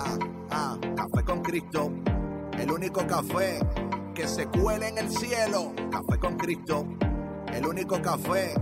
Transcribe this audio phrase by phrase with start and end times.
[0.00, 0.16] Ah,
[0.50, 1.90] ah, café con Cristo.
[2.56, 3.58] El único café
[4.14, 5.72] que se cuele en el cielo.
[5.90, 6.86] Café con Cristo.
[7.52, 8.54] El único café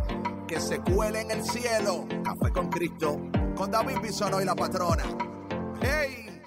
[0.49, 2.07] que se cuele en el cielo.
[2.25, 3.21] Café con Cristo.
[3.55, 5.05] Con David Bisono y la patrona.
[5.83, 6.41] ¡Hey!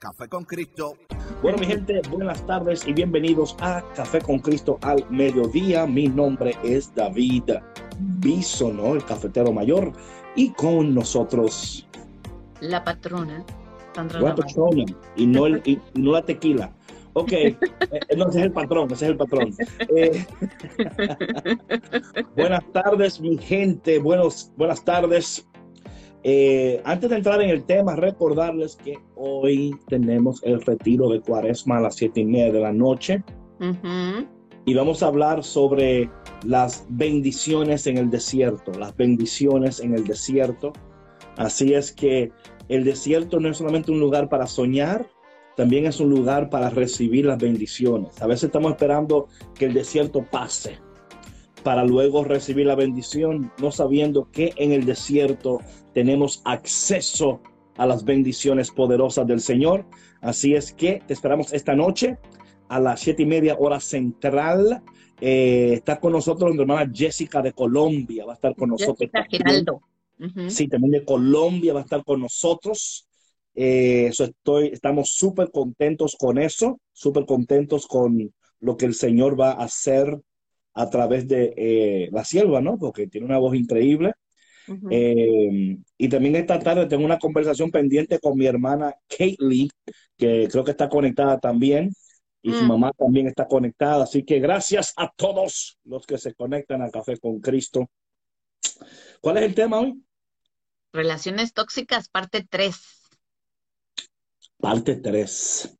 [0.00, 0.94] Café con Cristo.
[1.40, 5.86] Bueno, mi gente, buenas tardes y bienvenidos a Café con Cristo al mediodía.
[5.86, 7.44] Mi nombre es David
[7.98, 9.92] Bisono, el cafetero mayor,
[10.34, 11.86] y con nosotros
[12.60, 13.44] La patrona.
[14.04, 14.36] Navarro.
[14.36, 14.84] patrona
[15.16, 16.72] y no, el, y no la tequila.
[17.14, 17.56] Ok, eh,
[18.16, 19.54] no, ese es el patrón, ese es el patrón.
[19.96, 20.24] Eh,
[22.36, 25.48] buenas tardes, mi gente, buenos, buenas tardes.
[26.22, 31.78] Eh, antes de entrar en el tema, recordarles que hoy tenemos el retiro de Cuaresma
[31.78, 33.22] a las siete y media de la noche
[33.60, 34.26] Ujú.
[34.64, 36.10] y vamos a hablar sobre
[36.44, 40.72] las bendiciones en el desierto, las bendiciones en el desierto.
[41.36, 42.32] Así es que
[42.68, 45.06] el desierto no es solamente un lugar para soñar,
[45.56, 48.22] también es un lugar para recibir las bendiciones.
[48.22, 50.78] A veces estamos esperando que el desierto pase
[51.64, 55.60] para luego recibir la bendición, no sabiendo que en el desierto
[55.92, 57.40] tenemos acceso
[57.76, 59.84] a las bendiciones poderosas del Señor.
[60.20, 62.18] Así es que te esperamos esta noche
[62.68, 64.82] a las siete y media hora central.
[65.20, 69.10] Eh, está con nosotros nuestra hermana Jessica de Colombia, va a estar con nosotros.
[69.12, 69.78] Jessica
[70.48, 73.06] Sí, también de Colombia va a estar con nosotros.
[73.54, 79.38] Eh, eso estoy, estamos súper contentos con eso, súper contentos con lo que el Señor
[79.38, 80.16] va a hacer
[80.74, 82.78] a través de eh, la sierva, ¿no?
[82.78, 84.12] Porque tiene una voz increíble.
[84.90, 89.68] Eh, y también esta tarde tengo una conversación pendiente con mi hermana Kaylee,
[90.16, 91.92] que creo que está conectada también,
[92.42, 92.68] y su Mm.
[92.68, 94.04] mamá también está conectada.
[94.04, 97.88] Así que gracias a todos los que se conectan a Café con Cristo.
[99.20, 100.02] ¿Cuál es el tema hoy?
[100.92, 102.76] Relaciones tóxicas, parte 3.
[104.60, 105.78] Parte 3.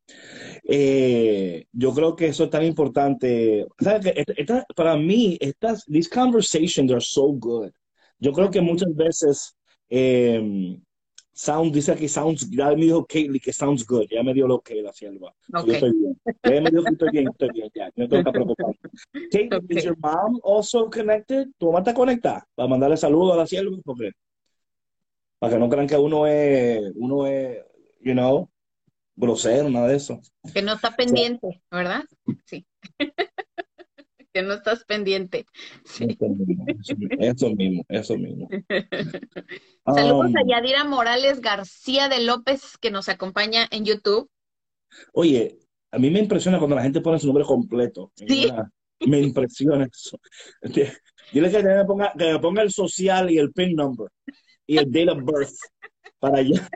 [1.72, 3.66] yo creo que eso es tan importante.
[3.78, 3.96] Esta-
[4.36, 7.70] esta- para mí, estas, these conversations are so good.
[8.18, 9.56] Yo creo que muchas veces,
[9.88, 10.78] eh,
[11.32, 14.06] sound, dice aquí, sounds, ya me dijo Kaylee que sounds good.
[14.10, 15.34] Ya me dio lo que la sierva.
[15.54, 15.66] Ok.
[15.66, 16.20] Yo estoy bien.
[16.44, 17.90] Ya me dijo que estoy bien, estoy bien, ya.
[17.96, 18.78] No tengo que preocuparme.
[19.32, 19.64] Kaylee, Ok.
[19.70, 21.46] is your mom also connected?
[21.58, 22.46] ¿Tu mamá está conectada?
[22.54, 24.10] Para mandarle saludos a la sierva, porque
[25.38, 27.64] para que no crean que uno es, uno es,
[28.00, 28.50] you know,
[29.16, 30.20] grosero, nada de eso.
[30.52, 32.04] Que no está pendiente, ¿verdad?
[32.44, 32.66] Sí.
[34.32, 35.46] que no estás pendiente.
[35.84, 36.16] Sí.
[37.18, 38.64] Eso mismo, eso mismo, eso.
[39.86, 44.28] Saludos Um, a Yadira Morales García de López, que nos acompaña en YouTube.
[45.12, 45.58] Oye,
[45.90, 48.12] a mí me impresiona cuando la gente pone su nombre completo.
[48.14, 48.50] Sí.
[49.06, 50.18] me impresiona eso.
[51.32, 54.08] Dile que me ponga, que me ponga el social y el PIN number
[54.68, 55.54] y el date of birth
[56.20, 56.68] para allá,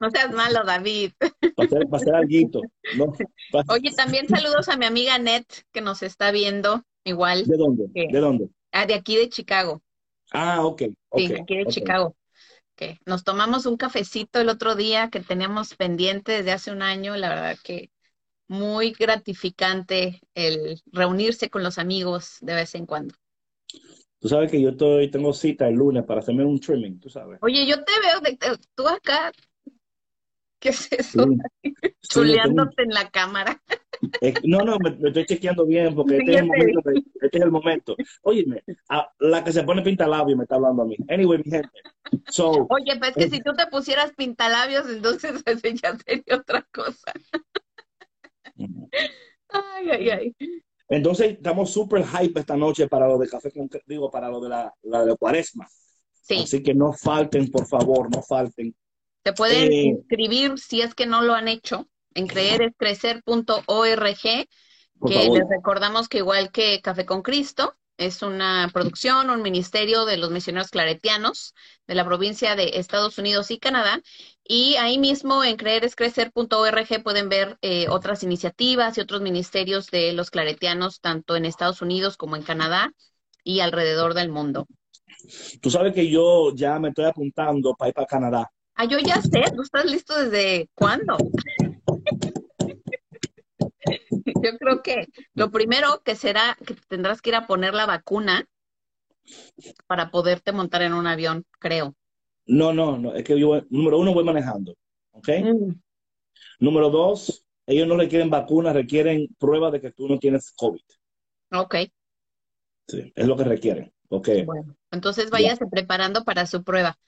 [0.00, 1.12] No seas malo, David.
[1.18, 2.60] para hacer, para hacer alguito,
[3.68, 7.86] Oye, también saludos a mi amiga Net, que nos está viendo, igual, ¿De dónde?
[7.94, 8.06] Sí.
[8.10, 8.48] ¿De dónde?
[8.72, 9.82] ah, de aquí de Chicago.
[10.32, 11.20] Ah, ok, ok.
[11.20, 11.66] Sí, aquí de.
[11.66, 12.16] Chicago.
[12.74, 17.16] Que nos tomamos un cafecito el otro día que teníamos pendiente desde hace un año.
[17.16, 17.90] La verdad que
[18.48, 23.14] muy gratificante el reunirse con los amigos de vez en cuando.
[24.22, 27.40] Tú sabes que yo estoy, tengo cita el lunes para hacerme un trimming, tú sabes.
[27.42, 29.32] Oye, yo te veo de, de- tú acá.
[30.60, 31.26] ¿Qué es eso?
[31.26, 31.72] Sí.
[32.02, 33.60] Chuleándote en la cámara.
[34.20, 37.38] Eh, no, no, me, me estoy chequeando bien porque Sí, este, es el momento, este
[37.38, 37.96] es el momento.
[38.22, 40.96] Óyeme, a- la que se pone pintalabio me está hablando a mí.
[41.08, 41.68] Anyway, mi gente.
[42.28, 47.12] So, Oye, pues que si tú te pusieras pintalabios, entonces ese ya sería otra cosa.
[49.48, 50.36] Ay, ay, ay.
[50.96, 54.48] Entonces estamos súper hype esta noche para lo de café con, digo, para lo de
[54.48, 55.68] la, la de cuaresma.
[56.20, 58.74] Sí, Así que no falten, por favor, no falten.
[59.22, 59.84] te pueden Eh.
[59.86, 64.46] inscribir si es que no lo han hecho en creerescrecer.org, que
[65.00, 65.38] favor.
[65.38, 70.30] les recordamos que igual que Café con Cristo, es una producción, un ministerio de los
[70.30, 71.54] misioneros claretianos
[71.86, 74.00] de la provincia de Estados Unidos y Canadá.
[74.44, 80.30] Y ahí mismo en creerescrecer.org pueden ver eh, otras iniciativas y otros ministerios de los
[80.30, 82.92] claretianos, tanto en Estados Unidos como en Canadá
[83.44, 84.66] y alrededor del mundo.
[85.60, 88.50] Tú sabes que yo ya me estoy apuntando para ir para Canadá.
[88.74, 91.16] ¿Ah, yo ya sé, ¿tú estás listo desde cuándo?
[94.42, 98.46] Yo creo que lo primero que será que tendrás que ir a poner la vacuna
[99.86, 101.94] para poderte montar en un avión, creo.
[102.46, 104.74] No, no, no, es que yo, número uno, voy manejando,
[105.12, 105.28] ¿ok?
[105.44, 105.72] Mm.
[106.60, 110.80] Número dos, ellos no requieren vacunas, requieren prueba de que tú no tienes COVID.
[111.52, 111.76] Ok,
[112.88, 114.28] Sí, es lo que requieren, ¿ok?
[114.44, 114.76] bueno.
[114.90, 116.98] Entonces váyase preparando para su prueba.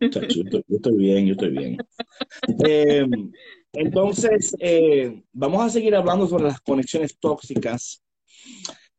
[0.00, 1.76] Yo estoy, yo estoy bien, yo estoy bien.
[2.64, 3.06] Eh,
[3.72, 8.02] entonces, eh, vamos a seguir hablando sobre las conexiones tóxicas.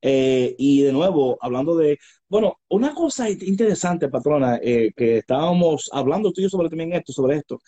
[0.01, 1.97] Eh, y de nuevo, hablando de,
[2.27, 7.13] bueno, una cosa interesante, patrona, eh, que estábamos hablando tú y yo sobre también esto,
[7.13, 7.59] sobre esto.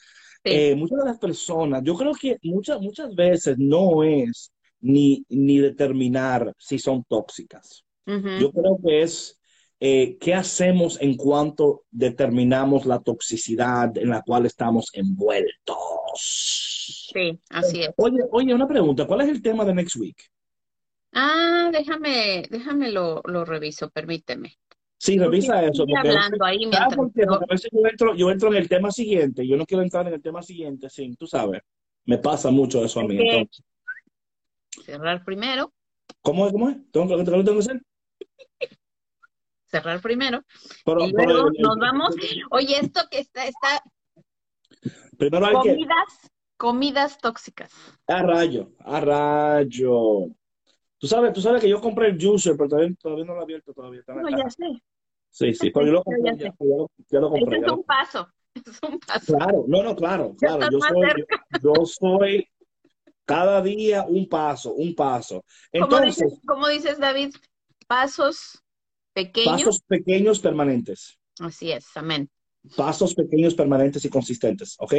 [0.44, 0.52] Sí.
[0.52, 5.60] Eh, muchas de las personas, yo creo que muchas, muchas veces no es ni, ni
[5.60, 7.84] determinar si son tóxicas.
[8.08, 8.30] Ujú.
[8.40, 9.40] Yo creo que es
[9.80, 15.78] eh, qué hacemos en cuanto determinamos la toxicidad en la cual estamos envueltos.
[17.14, 17.90] Sí, así es.
[17.98, 20.18] Oye, oye, una pregunta, ¿cuál es el tema de next week?
[21.14, 24.58] Ah, déjame, déjame lo, lo reviso, permíteme.
[24.98, 25.86] Sí, revisa eso.
[25.86, 28.92] Porque- hablando ahí Ah, mientras porque, a veces yo entro, yo entro en el tema
[28.92, 31.62] siguiente, yo no quiero entrar en el tema siguiente, sí, tú sabes,
[32.06, 33.18] me pasa mucho eso a mí.
[33.18, 33.64] Entonces,
[34.86, 35.74] cerrar primero,
[36.22, 36.52] ¿cómo es?
[36.54, 36.78] ¿Cómo es?
[36.92, 37.82] ¿Tengo, que- tengo que hacer?
[39.68, 40.44] cerrar primero.
[40.84, 42.16] Pero- Y pero luego el- el- nos vamos.
[42.50, 43.84] Oye, esto que está, está
[45.18, 47.72] Primero hay que, comidas, comidas tóxicas.
[48.08, 50.26] a rayo, a rayo.
[51.00, 53.44] Tú sabes, tú sabes que yo compré el juicer, pero todavía, todavía no lo he
[53.44, 54.02] abierto todavía.
[54.02, 54.66] está No, ya sé.
[55.30, 57.60] Sí, sí, pero yo lo compré, ya, ya lo, ya lo Ese compré.
[57.60, 58.28] es un paso.
[58.56, 59.38] Es un paso.
[59.38, 60.68] Claro, no, no, claro, claro.
[60.72, 61.08] Yo soy,
[61.62, 62.48] yo, yo soy
[63.24, 65.46] cada día un paso, un paso.
[65.72, 67.34] Entonces, dices, como dices, David,
[67.88, 68.62] pasos
[69.14, 69.52] pequeños.
[69.52, 71.20] pasos pequeños permanentes.
[71.40, 72.28] Así es, amén.
[72.76, 74.94] Pasos pequeños permanentes y consistentes, ¿ok?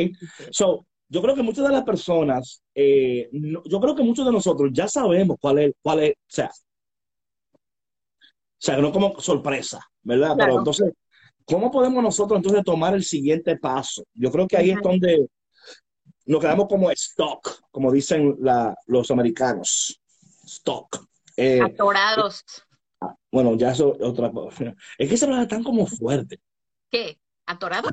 [0.50, 4.32] So, yo creo que muchas de las personas, eh, no- yo creo que muchos de
[4.32, 6.50] nosotros ya sabemos cuál es, cuál es, o sea,
[7.52, 7.58] o
[8.58, 10.34] sea, no como sorpresa, ¿verdad?
[10.34, 10.38] Claro.
[10.38, 10.92] Pero entonces,
[11.44, 14.04] ¿cómo podemos nosotros entonces tomar el siguiente paso?
[14.14, 15.26] Yo creo que ahí es donde
[16.26, 20.00] nos quedamos como stock, como dicen la- los americanos,
[20.44, 21.06] stock.
[21.36, 22.44] Eh, Atorados.
[23.32, 24.50] bueno, ya eso es otra cosa.
[24.98, 26.38] Es que esa palabra tan como fuerte.
[26.90, 27.18] ¿Qué?
[27.46, 27.88] ¿Atorado?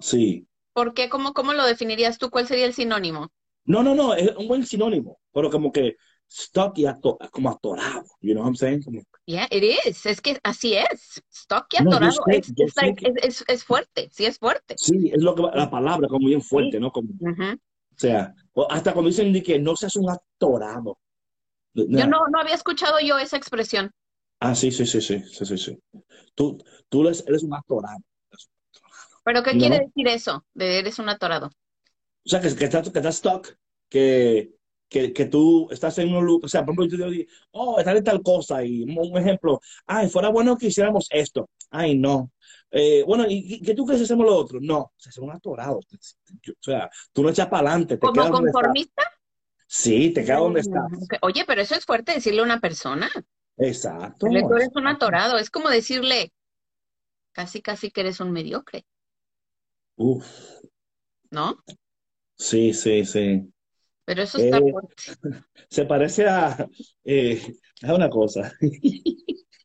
[0.00, 0.47] Sí.
[0.78, 1.08] ¿Por qué?
[1.08, 2.30] ¿Cómo, cómo lo definirías tú?
[2.30, 3.32] ¿Cuál sería el sinónimo?
[3.64, 5.96] No, no, no, es un buen sinónimo, pero como que
[6.30, 8.84] stuck y ato- como atorado, you know what I'm saying?
[8.84, 10.06] Como- Yeah, it is.
[10.06, 11.20] Es que así es.
[11.32, 12.12] Stock y No, atorado.
[12.12, 14.08] sé, es, like- que- es- es- es fuerte.
[14.12, 14.76] Sí, es fuerte.
[14.78, 16.92] sí, es lo que la palabra como bien fuerte, ¿no?
[16.92, 17.56] Como, o
[17.96, 18.32] sea,
[18.70, 20.96] hasta cuando dicen de que no seas un atorado.
[21.74, 23.90] Yo no, no había escuchado yo esa expresión.
[24.38, 25.78] Ah, sí, sí, sí, sí, sí, sí, sí.
[26.36, 26.56] Tú,
[26.88, 27.98] tú eres, eres un atorado.
[29.28, 29.60] ¿Pero qué No.
[29.60, 30.46] quiere decir eso?
[30.54, 31.48] De eres un atorado.
[31.48, 33.58] O sea, que, que estás, que estás stuck,
[33.90, 34.54] que,
[34.88, 36.46] que, que tú estás en un loop.
[36.46, 38.64] O sea, por ejemplo, yo te digo, oh, está tal cosa.
[38.64, 41.50] Y un, ejemplo, ay, fuera bueno que hiciéramos esto.
[41.68, 42.32] Ay, no.
[42.70, 44.60] Eh, bueno, ¿y qué tú crees si hacemos lo otro?
[44.62, 45.84] No, o sea, son atorados.
[45.92, 48.30] O sea, tú no echas para adelante, te ¿Como estás.
[48.40, 49.02] conformista?
[49.66, 50.84] Sí, te quedas donde estás.
[51.02, 51.14] Ok.
[51.20, 53.10] Oye, pero eso es fuerte decirle a una persona.
[53.58, 54.24] Exacto.
[54.24, 55.36] Decirle, Tú eres un atorado.
[55.36, 56.32] Es como decirle
[57.32, 58.86] casi, casi que eres un mediocre,
[59.98, 60.26] Uf,
[61.30, 61.56] ¿no?
[62.36, 63.52] sí, sí, sí.
[64.04, 64.94] Pero eso está Eh, fuerte.
[65.70, 66.68] Se parece a,
[67.04, 67.40] eh,
[67.82, 68.52] a una cosa.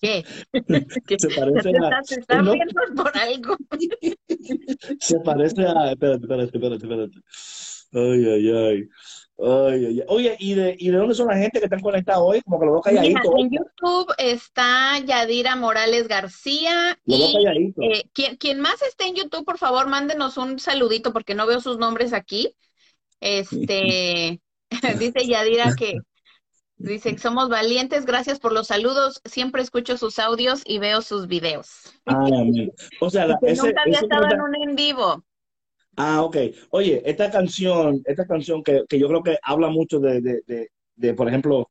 [0.00, 0.24] ¿Qué?
[1.06, 1.16] ¿Qué?
[1.18, 2.52] Se Te parece a, estás, te estás no,
[2.94, 3.56] por algo.
[5.00, 7.20] se parece a, espérate, espérate, espérate, espérate.
[7.92, 8.88] Ay, ay, ay.
[9.38, 10.02] Ay.
[10.08, 12.40] Oye, ¿y de, ¿y de dónde son la gente que están conectados hoy?
[12.42, 13.34] Como que los veo Mira, calladitos.
[13.38, 17.84] en YouTube está Yadira Morales García Los veo y calladitos.
[17.84, 21.60] eh, quien, quien más esté en YouTube, por favor, mándenos un saludito porque no veo
[21.60, 22.54] sus nombres aquí.
[23.20, 24.40] Este,
[24.98, 25.98] dice Yadira que
[26.78, 31.26] dice que somos valientes, gracias por los saludos, siempre escucho sus audios y veo sus
[31.26, 31.68] videos.
[32.06, 32.24] Ah.
[33.00, 35.24] O sea, la- ese, nunca había estado en un en vivo.
[35.96, 36.36] Ah, ok.
[36.70, 40.68] Oye, esta canción, esta canción que, que yo creo que habla mucho de, de, de,
[40.94, 41.70] de, por ejemplo,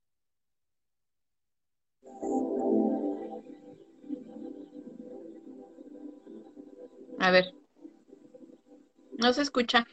[7.20, 7.46] A ver.
[9.18, 9.88] No se escucha.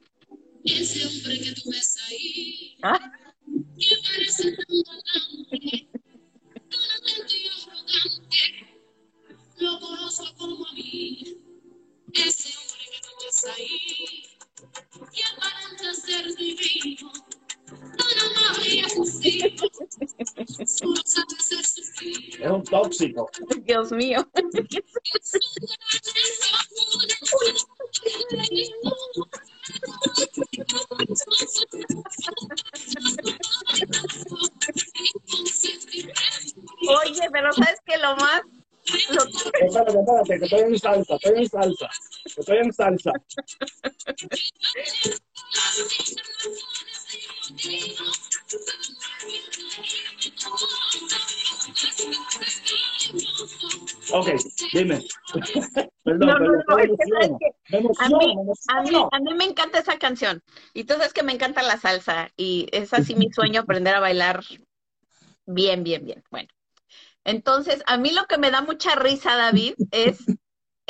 [0.64, 3.00] Ese hombre que tú ves ahí, Ah,
[3.78, 4.66] que parece tan
[6.96, 8.42] atento y arrogante,
[9.60, 11.38] lo conozco como a mí.
[12.12, 12.50] Ese
[13.42, 14.32] estás aí.
[22.70, 23.30] Tóxico.
[23.64, 24.26] Deus mío.
[36.88, 38.42] Oye, pero sabes que lo más.
[38.84, 41.90] Espérate, espérate, que estoy en salsa, estoy en salsa
[42.36, 43.12] estoy en salsa.
[54.12, 54.28] Ok,
[54.72, 55.04] dime.
[56.04, 56.90] Perdón, No, no, no, es
[57.38, 57.52] que
[57.98, 58.34] a mí,
[58.68, 60.42] a mí, a mí me encanta esa canción.
[60.74, 62.30] Y tú sabes que me encanta la salsa.
[62.36, 64.42] Y es así mi sueño aprender a bailar
[65.46, 66.24] bien, bien, bien.
[66.30, 66.48] Bueno,
[67.24, 70.18] entonces a mí lo que me da mucha risa, David, es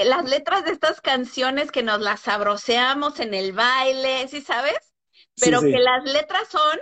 [0.04, 4.94] las letras de estas canciones que nos las sabroseamos en el baile, ¿sí sabes?
[5.40, 5.72] Pero sí.
[5.72, 6.78] que las letras son,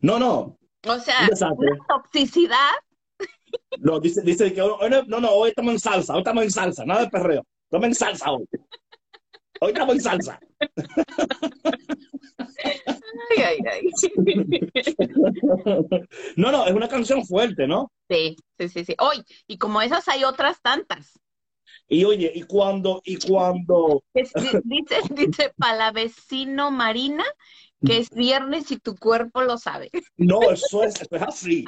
[0.00, 2.72] No, no, o sea, una toxicidad.
[3.78, 6.50] No, dice, dice que hoy no, no, no, hoy estamos en salsa, hoy estamos en
[6.50, 7.44] salsa, nada de perreo.
[7.64, 8.44] Estamos en salsa hoy.
[9.60, 10.40] Hoy estamos en salsa.
[13.30, 13.88] Ay, ay, ay.
[16.36, 17.90] No, no, es una canción fuerte, ¿no?
[18.08, 18.94] Sí, sí, sí, sí.
[18.98, 21.18] Hoy, y como esas hay otras tantas.
[21.88, 24.32] Y oye, y cuando, y cuando, dice,
[25.10, 27.24] dice para la vecino Marina
[27.84, 29.90] que es viernes y tu cuerpo lo sabe.
[30.16, 31.64] no, eso es, eso es así.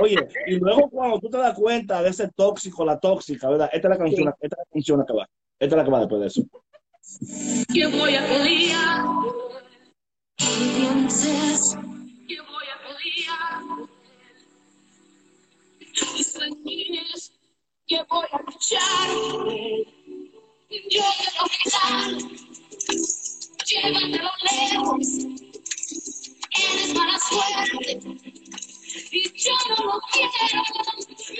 [0.00, 3.68] Oye, y luego cuando tú te das cuenta de ese tóxico, la tóxica, ¿verdad?
[3.72, 5.28] Esta es la canción, esta es la canción que va.
[5.58, 6.42] Esta es la que va después de eso.
[7.72, 8.38] que voy a que
[12.40, 12.66] voy
[17.12, 17.37] a
[17.88, 19.08] que voy a luchar.
[20.70, 22.10] Yo quiero gritar.
[23.66, 25.08] Llévatelo lejos.
[26.50, 27.92] Eres mala suerte.
[29.10, 30.62] Y yo no lo quiero.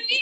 [0.09, 0.19] Mi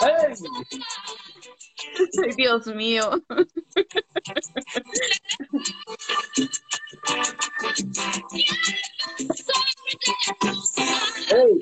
[0.00, 0.34] Ay,
[2.36, 3.10] Dios mío.
[11.30, 11.58] ¡Ey!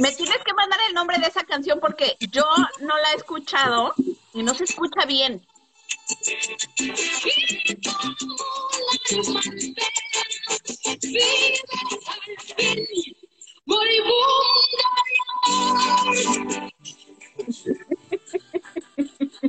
[0.00, 2.44] Me tienes que mandar el nombre de esa canción porque yo
[2.80, 3.94] no la he escuchado
[4.34, 5.46] y no se escucha bien.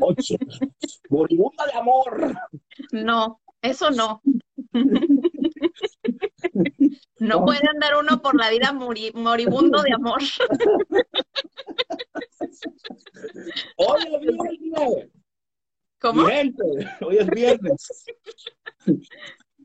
[0.01, 0.35] Ocho.
[1.09, 2.33] Moribunda de amor.
[2.91, 4.21] No, eso no.
[7.19, 10.21] No puede andar uno por la vida moribundo de amor.
[13.77, 15.09] Oye, viernes.
[16.01, 16.25] ¿Cómo?
[16.25, 16.63] Gente,
[16.99, 18.11] hoy es viernes.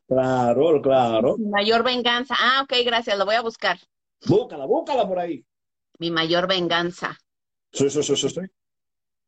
[0.07, 1.37] Claro, claro.
[1.39, 2.37] Mayor venganza.
[2.39, 3.79] Ah, ok, gracias, lo voy a buscar.
[4.27, 5.45] Búscala, búscala por ahí.
[6.01, 7.17] Mi mayor venganza.
[7.73, 8.41] Sí, sí, sí, sí, sí.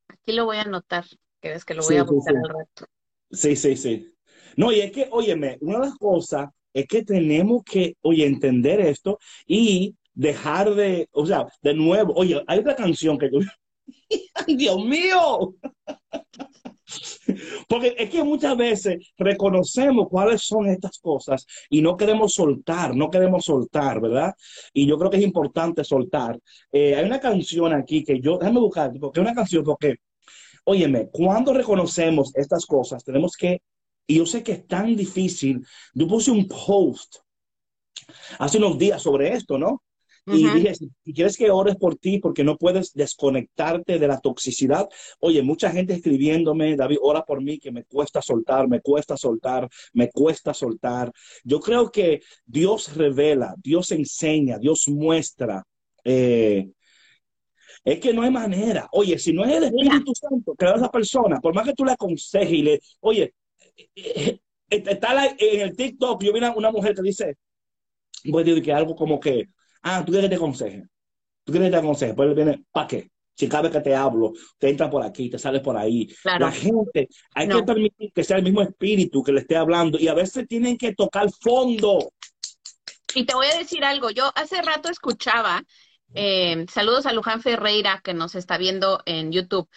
[0.09, 1.05] Aquí lo voy a anotar,
[1.41, 2.41] que es que lo voy a Sí, sí, buscar sí.
[2.45, 2.87] al rato.
[3.31, 4.15] Sí, sí, sí.
[4.57, 8.81] No, y es que, óyeme, una de las cosas es que tenemos que, oye, entender
[8.81, 13.39] esto y dejar de, o sea, de nuevo, oye, hay otra canción que yo,
[14.35, 15.55] ¡ay, Dios mío!
[17.69, 23.11] Porque es que muchas veces reconocemos cuáles son estas cosas y no queremos soltar, no
[23.11, 24.35] queremos soltar, ¿verdad?
[24.73, 26.39] Y yo creo que es importante soltar.
[26.73, 29.97] Eh, hay una canción aquí que yo, déjame buscar, porque una canción, porque,
[30.65, 33.63] óyeme, cuando reconocemos estas cosas, tenemos que,
[34.07, 37.17] y yo sé que es tan difícil, yo puse un post
[38.39, 39.83] hace unos días sobre esto, ¿no?
[40.27, 44.89] Y dije, si, quieres que ores por ti porque no puedes desconectarte de la toxicidad,
[45.19, 49.69] oye, mucha gente escribiéndome, David, ora por mí, que me cuesta soltar, me cuesta soltar,
[49.93, 51.11] me cuesta soltar.
[51.43, 55.65] Yo creo que Dios revela, Dios enseña, Dios muestra.
[56.05, 56.71] eh,
[57.85, 58.89] es que no hay manera.
[58.93, 61.67] Oye, si no es el Espíritu Santo que le da a esa persona, por más
[61.67, 63.35] que tú le aconsejes y le, oye,
[63.77, 64.39] eh,
[64.71, 67.37] eh, está en el TikTok, yo vi una, una mujer que dice,
[68.25, 69.49] voy a decir que algo como que,
[69.83, 70.83] ah, tú quieres que te aconseje,
[71.45, 73.11] tú quieres que te aconseje, pues viene, ¿para qué?
[73.37, 76.07] Si cada vez que te hablo, te entra por aquí, te sale por ahí.
[76.23, 76.45] Claro.
[76.45, 77.57] La gente, hay No.
[77.57, 80.77] que permitir que sea el mismo espíritu que le esté hablando y a veces tienen
[80.77, 82.13] que tocar fondo.
[83.15, 85.63] Y te voy a decir algo, yo hace rato escuchaba,
[86.15, 89.69] eh, saludos a Luján Ferreira que nos está viendo en YouTube,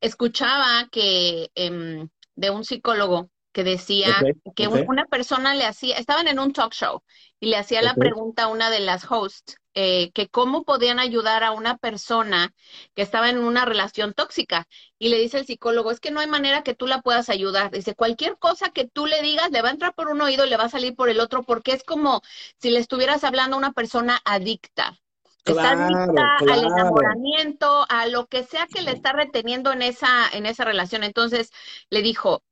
[0.00, 6.38] escuchaba que em, de un psicólogo que decía que una persona le hacía, estaban en
[6.38, 7.02] un talk show
[7.40, 11.44] y le hacía la pregunta a una de las hosts, eh, que cómo podían ayudar
[11.44, 12.54] a una persona
[12.94, 14.66] que estaba en una relación tóxica.
[14.98, 17.70] Y le dice el psicólogo, es que no hay manera que tú la puedas ayudar.
[17.70, 20.50] Dice, cualquier cosa que tú le digas le va a entrar por un oído y
[20.50, 22.22] le va a salir por el otro, porque es como
[22.58, 24.98] si le estuvieras hablando a una persona adicta.
[25.44, 26.66] ¿Estás Claro, lista al claro.
[26.68, 31.02] enamoramiento, a lo que sea que le está reteniendo en esa, en esa relación?
[31.02, 31.50] Entonces
[31.90, 32.44] le dijo,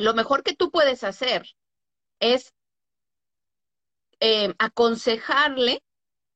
[0.00, 1.46] lo mejor que tú puedes hacer
[2.20, 2.52] es
[4.20, 5.82] eh, aconsejarle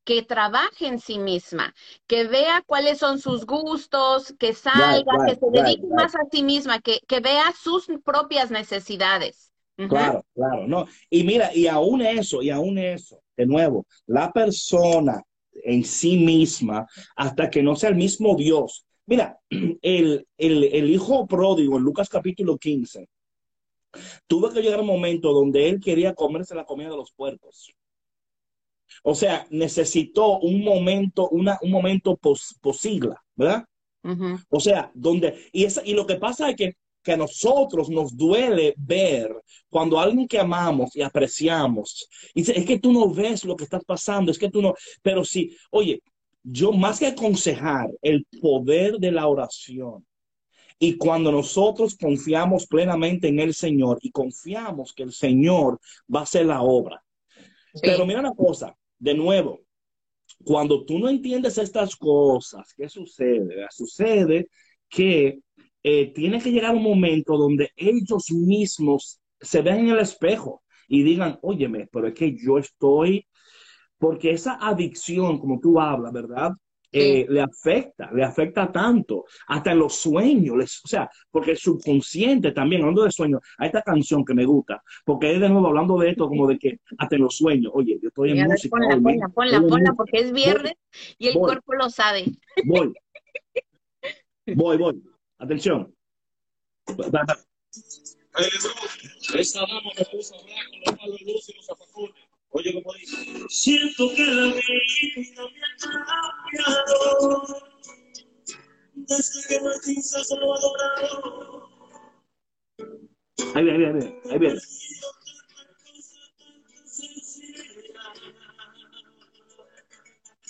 [0.05, 1.75] que trabaje en sí misma,
[2.07, 5.95] que vea cuáles son sus gustos, que salga, right, que se dedique right.
[5.95, 9.51] más a sí misma, que, que vea sus propias necesidades.
[9.77, 10.87] Claro, claro, no.
[11.11, 16.87] Y mira, y aún eso, y aún eso, de nuevo, la persona en sí misma,
[17.17, 18.87] hasta que no sea el mismo Dios.
[19.07, 23.09] Mira, el, el, el hijo pródigo en Lucas capítulo 15,
[24.27, 27.73] tuvo que llegar un momento donde él quería comerse la comida de los puercos.
[29.03, 33.65] O sea, necesitó un momento, una, un momento pos, posigla, ¿verdad?
[34.51, 36.73] O sea, donde, y, esa, y lo que pasa es que,
[37.03, 39.35] que a nosotros nos duele ver
[39.71, 43.65] cuando alguien que amamos y apreciamos, y dice, es que tú no ves lo que
[43.65, 46.03] está pasando, es que tú no, pero sí, oye,
[46.43, 50.05] yo más que aconsejar el poder de la oración,
[50.79, 55.81] y cuando nosotros confiamos plenamente en el Señor y confiamos que el Señor
[56.13, 57.03] va a hacer la obra.
[57.73, 57.81] Sí.
[57.83, 59.61] Pero mira una cosa, de nuevo,
[60.45, 63.67] cuando tú no entiendes estas cosas, ¿qué sucede?
[63.71, 64.49] Sucede
[64.89, 65.41] que
[65.83, 71.03] eh, tiene que llegar un momento donde ellos mismos se ven en el espejo y
[71.03, 73.27] digan, óyeme, pero es que yo estoy,
[73.99, 76.53] porque esa adicción, como tú hablas, ¿verdad?
[76.97, 81.57] Eh, le afecta, le afecta tanto, hasta en los sueños, les- o sea, porque el
[81.59, 85.67] subconsciente también, hablando de sueños, hay esta canción que me gusta, porque es de nuevo
[85.69, 88.47] hablando de esto, como de que hasta en los sueños, oye, yo estoy en ver,
[88.49, 89.95] música, ponla, ponla, ponla, ponla, música.
[89.97, 90.75] porque es viernes
[91.19, 91.43] y el voy.
[91.43, 92.25] cuerpo lo sabe.
[92.65, 92.93] Voy.
[94.55, 95.03] Voy, voy.
[95.39, 95.95] Atención.
[96.91, 97.37] Va, va, va.
[99.39, 102.15] Esa dama me puso a hablar con los palos de luz y los zapacones.
[102.57, 103.17] Oye, ¿cómo dice?
[103.49, 104.63] Siento que la vida
[105.37, 105.77] me ha
[106.55, 107.43] cambiado
[108.95, 111.69] desde que Martín se ha.
[113.57, 114.15] Ahí ahí ahí.
[114.31, 114.39] Ahí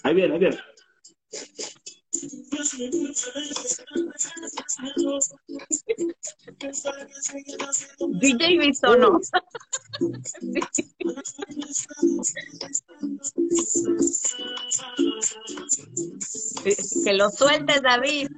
[0.02, 0.58] ahí viene.
[8.20, 9.20] DJ Bisono.
[17.04, 18.28] Que lo sueltes, David.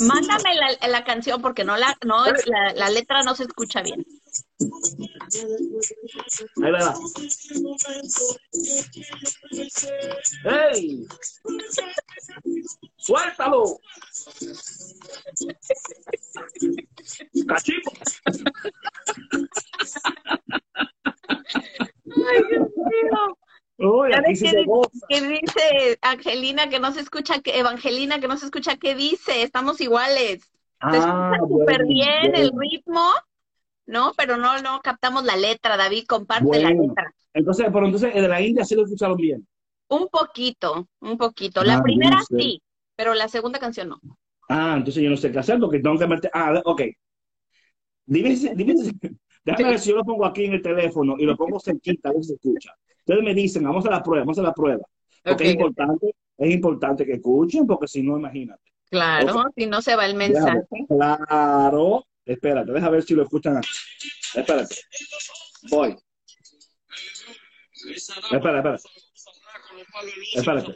[0.00, 4.04] Mándame la, la canción porque no la, no, la, la letra no se escucha bien.
[6.62, 6.94] Ahí va.
[10.72, 11.06] ¡Ey!
[12.96, 13.80] ¡Suéltalo!
[17.48, 17.92] ¡Cachipo!
[22.06, 23.38] Ay, Dios mío.
[23.78, 24.64] Uy, aquí se di-
[25.12, 29.42] que dice Angelina que no se escucha, que Evangelina que no se escucha, ¿qué dice?
[29.42, 30.50] Estamos iguales.
[30.90, 33.02] Se Ah, escucha súper bueno, bien el ritmo,
[33.86, 34.12] ¿no?
[34.16, 37.14] Pero no, no captamos la letra, David, comparte la letra.
[37.34, 39.46] Entonces, pero entonces de la India sí lo escucharon bien.
[39.96, 41.62] Un poquito, un poquito.
[41.62, 42.36] La Ah, primera yo no sé.
[42.36, 42.60] sí,
[42.96, 44.00] pero la segunda canción no.
[44.48, 46.30] Ah, entonces yo no sé qué hacer porque tengo que meter.
[46.34, 46.82] Ah, ok.
[48.06, 48.74] Dime, dime,
[49.44, 52.12] déjame ver si yo lo pongo aquí en el teléfono y lo pongo cerquita, a
[52.12, 52.74] ver si se escucha.
[52.98, 54.82] Ustedes me dicen, vamos a la prueba, vamos a la prueba.
[55.22, 55.54] Porque es Ok.
[55.54, 58.72] importante, es importante que escuchen, porque si no, imagínate.
[58.90, 60.60] Claro, si no se va el mensaje.
[60.88, 62.06] Claro.
[62.24, 63.68] Espérate, deja ver si lo escuchan aquí.
[64.34, 64.76] Espérate.
[65.70, 65.96] Voy.
[68.30, 68.78] Espera, espera.
[70.34, 70.74] Espérate.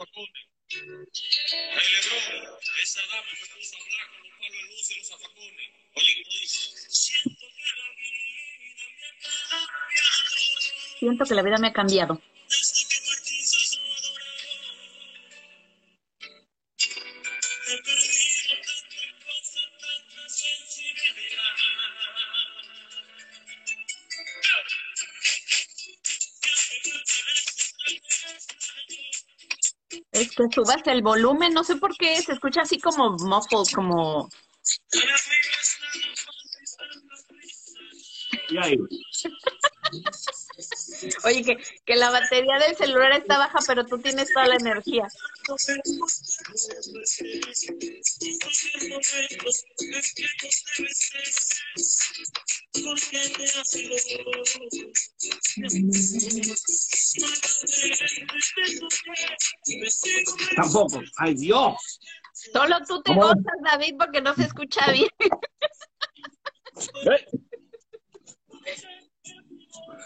[10.98, 12.20] Siento que la vida me ha cambiado
[30.16, 34.30] Es que subas el volumen, no sé por qué, se escucha así como muffled, como...
[38.48, 38.78] Y ahí.
[41.24, 45.06] Oye, que, que la batería del celular está baja, pero tú tienes toda la energía.
[60.56, 61.00] Tampoco.
[61.18, 61.74] ¡Ay, Dios!
[62.32, 63.22] Solo tú te ¿Cómo?
[63.22, 65.08] gozas, David, porque no se escucha bien.
[65.20, 65.30] Eh.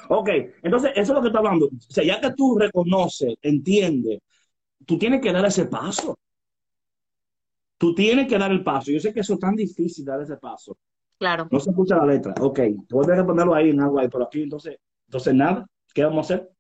[0.09, 0.29] Ok,
[0.63, 1.67] entonces eso es lo que está hablando.
[1.67, 4.21] O sea, ya que tú reconoces, entiendes,
[4.87, 6.19] tú tienes que dar ese paso.
[7.79, 8.91] Tú tienes que dar el paso.
[8.91, 10.77] Yo sé que eso es tan difícil dar ese paso.
[11.19, 11.49] Claro.
[11.51, 12.35] No se escucha la letra.
[12.41, 14.43] Ok, voy a ponerlo ahí en agua y por aquí.
[14.43, 16.51] Entonces, entonces nada, ¿qué vamos a hacer?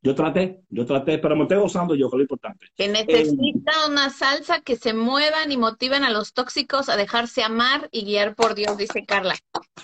[0.00, 2.66] Yo traté, yo traté, pero me estoy gozando yo, que es lo importante.
[2.76, 7.88] Que necesita una salsa que se muevan y motiven a los tóxicos a dejarse amar
[7.90, 9.34] y guiar por Dios, dice Carla.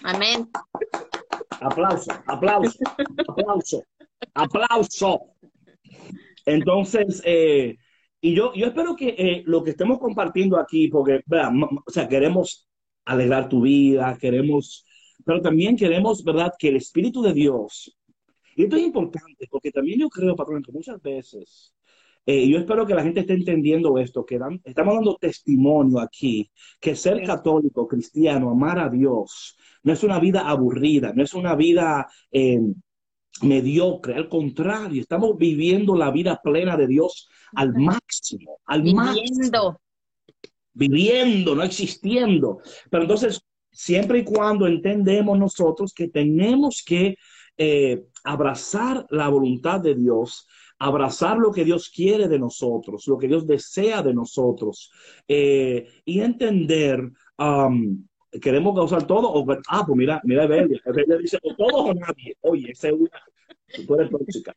[0.04, 0.48] Amén.
[1.60, 2.78] Aplauso, aplauso,
[3.26, 3.82] aplauso,
[4.34, 5.20] aplauso.
[6.46, 7.76] Entonces, eh,
[8.20, 12.08] y yo, yo espero que eh, lo que estemos compartiendo aquí, porque, m- o sea,
[12.08, 12.68] queremos
[13.04, 14.84] alegrar tu vida, queremos,
[15.24, 17.96] pero también queremos, ¿verdad?, que el Espíritu de Dios,
[18.56, 21.74] y esto es importante, porque también yo creo, patrón, que muchas veces,
[22.26, 26.50] eh, yo espero que la gente esté entendiendo esto, que dan- estamos dando testimonio aquí,
[26.80, 27.24] que ser Sí.
[27.24, 32.60] católico, cristiano, amar a Dios, no es una vida aburrida, no es una vida eh,
[33.42, 39.80] mediocre, al contrario, estamos viviendo la vida plena de Dios al máximo, al máximo, Viviendo.
[40.72, 42.58] viviendo, no existiendo.
[42.90, 43.40] Pero entonces,
[43.70, 47.16] siempre y cuando entendemos nosotros que tenemos que
[47.56, 50.46] eh, abrazar la voluntad de Dios,
[50.78, 54.90] abrazar lo que Dios quiere de nosotros, lo que Dios desea de nosotros,
[55.28, 57.00] eh, y entender,
[57.38, 58.04] um,
[58.40, 62.36] queremos causar todo, o, ah, pues mira, mira, Evelia, Evelia dice, o todos o nadie.
[62.40, 62.88] Oye, esa
[64.10, 64.54] tóxica,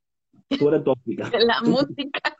[0.83, 1.31] tóxica.
[1.39, 2.35] La música.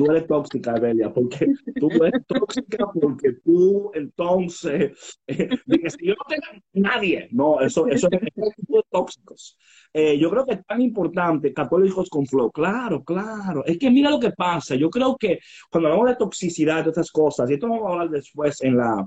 [0.00, 1.46] Tú eres tóxica, Evelia, porque
[1.78, 8.08] tú eres tóxica porque tú entonces, eh, si yo no tengo nadie, no, eso, eso
[8.10, 9.58] es tóxicos.
[9.92, 14.10] Eh, yo creo que es tan importante, católicos con flow, claro, claro, es que mira
[14.10, 15.38] lo que pasa, yo creo que
[15.70, 19.06] cuando hablamos de toxicidad, de estas cosas, y esto vamos a hablar después en la,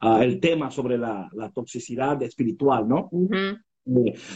[0.00, 3.08] ah, el tema sobre la, la toxicidad espiritual, ¿no?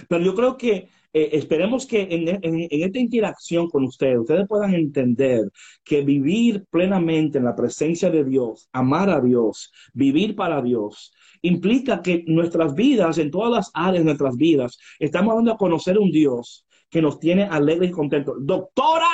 [0.08, 4.46] Pero yo creo que eh, esperemos que en, en- en esta interacción con ustedes, ustedes
[4.46, 5.50] puedan entender
[5.84, 12.02] que vivir plenamente en la presencia de Dios, amar a Dios, vivir para Dios, implica
[12.02, 16.11] que nuestras vidas, en todas las áreas de nuestras vidas, estamos dando a conocer un
[16.11, 18.37] Dios que nos tiene alegres y contentos.
[18.40, 19.06] Doctora,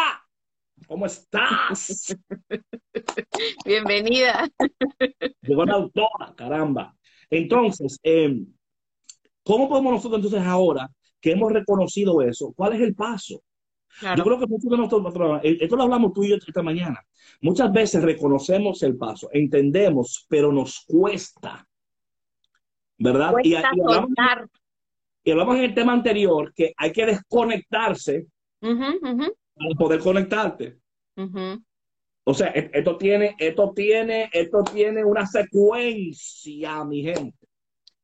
[0.89, 2.17] ¿cómo estás?
[3.65, 4.49] Bienvenida.
[5.43, 6.97] Llegó la doctora, caramba.
[7.31, 8.41] Entonces, eh,
[9.45, 13.43] ¿cómo podemos nosotros entonces ahora que hemos reconocido eso, cuál es el paso?
[14.01, 14.17] Claro.
[14.17, 17.01] Yo creo que muchos de nosotros, eh, esto lo hablamos tú y yo esta mañana,
[17.41, 21.65] muchas veces reconocemos el paso, entendemos, pero nos cuesta,
[22.99, 23.35] ¿verdad?
[23.45, 24.49] Y, hablamos, soltar.
[25.23, 28.27] y hablamos en el tema anterior que hay que desconectarse
[29.55, 30.79] para poder conectarte.
[32.25, 37.44] O sea, e- esto tiene, esto tiene, esto tiene una secuencia, mi gente.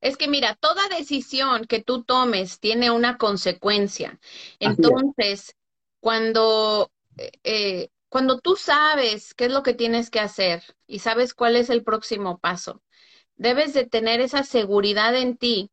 [0.01, 4.19] Es que mira, toda decisión que tú tomes tiene una consecuencia.
[4.63, 4.79] es.
[4.81, 5.55] Entonces,
[6.01, 6.91] cuando,
[7.45, 11.71] eh, cuando tú sabes qué es lo que tienes que hacer y sabes cuál es
[11.71, 12.83] el próximo paso,
[13.37, 15.71] debes de tener esa seguridad en ti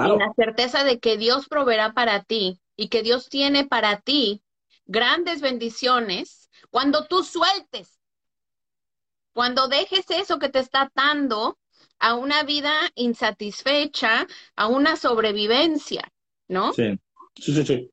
[0.00, 4.00] y Claro, la certeza de que Dios proveerá para ti y que Dios tiene para
[4.00, 4.42] ti
[4.86, 8.00] grandes bendiciones cuando tú sueltes,
[9.34, 11.58] cuando dejes eso que te está atando
[11.98, 14.26] a una vida insatisfecha,
[14.56, 16.12] a una sobrevivencia,
[16.48, 16.72] ¿no?
[16.72, 16.98] sí,
[17.36, 17.90] sí, sí, sí.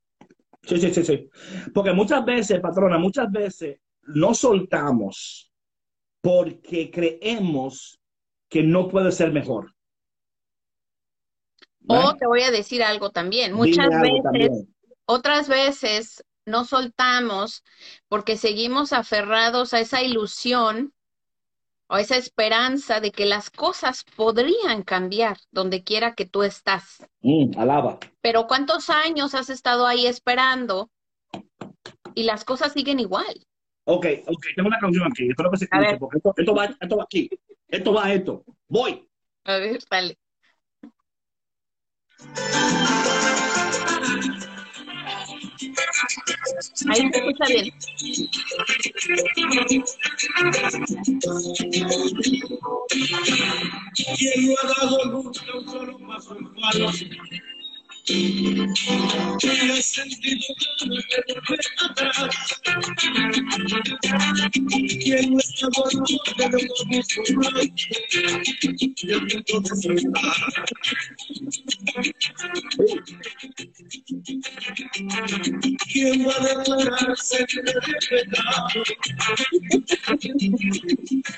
[0.63, 1.29] Sí, sí, sí, sí.
[1.73, 5.51] Porque muchas veces, patrona, muchas veces no soltamos
[6.21, 7.99] porque creemos
[8.47, 9.73] que no puede ser mejor.
[11.87, 14.75] O te voy a decir algo también, muchas algo veces, también.
[15.05, 17.63] otras veces no soltamos
[18.07, 20.93] porque seguimos aferrados a esa ilusión
[21.91, 27.06] o esa esperanza de que las cosas podrían cambiar donde quiera que tú estás.
[27.19, 27.99] Mm, alaba.
[28.21, 30.89] Pero ¿cuántos años has estado ahí esperando
[32.15, 33.45] y las cosas siguen igual?
[33.84, 35.27] Ok, ok, tengo una canción aquí.
[35.27, 37.30] Espero que se escuche, porque esto, esto va, esto va aquí.
[37.67, 38.45] Esto va esto.
[38.69, 39.06] Voy.
[39.43, 40.17] A ver, dale.
[46.89, 47.73] Ahí se escucha bien.
[54.17, 57.05] ¿Quién no ha dado nunca un solo paso en falso?
[58.05, 58.73] ¿Quién
[59.71, 60.55] ha sentido
[60.87, 62.61] volver atrás?
[65.03, 66.41] ¿Quién no el mundo
[69.61, 70.41] desesperado.
[75.91, 77.73] ¿Quién va a declararse de
[78.09, 78.83] pecado?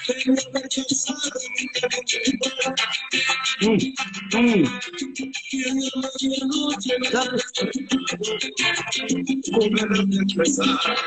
[0.06, 1.40] Tengo rechazado
[3.62, 3.78] Mm,
[4.34, 4.80] mm.
[5.50, 6.53] ¿Quién en
[7.12, 7.64] la noche
[9.52, 10.98] puede expresar?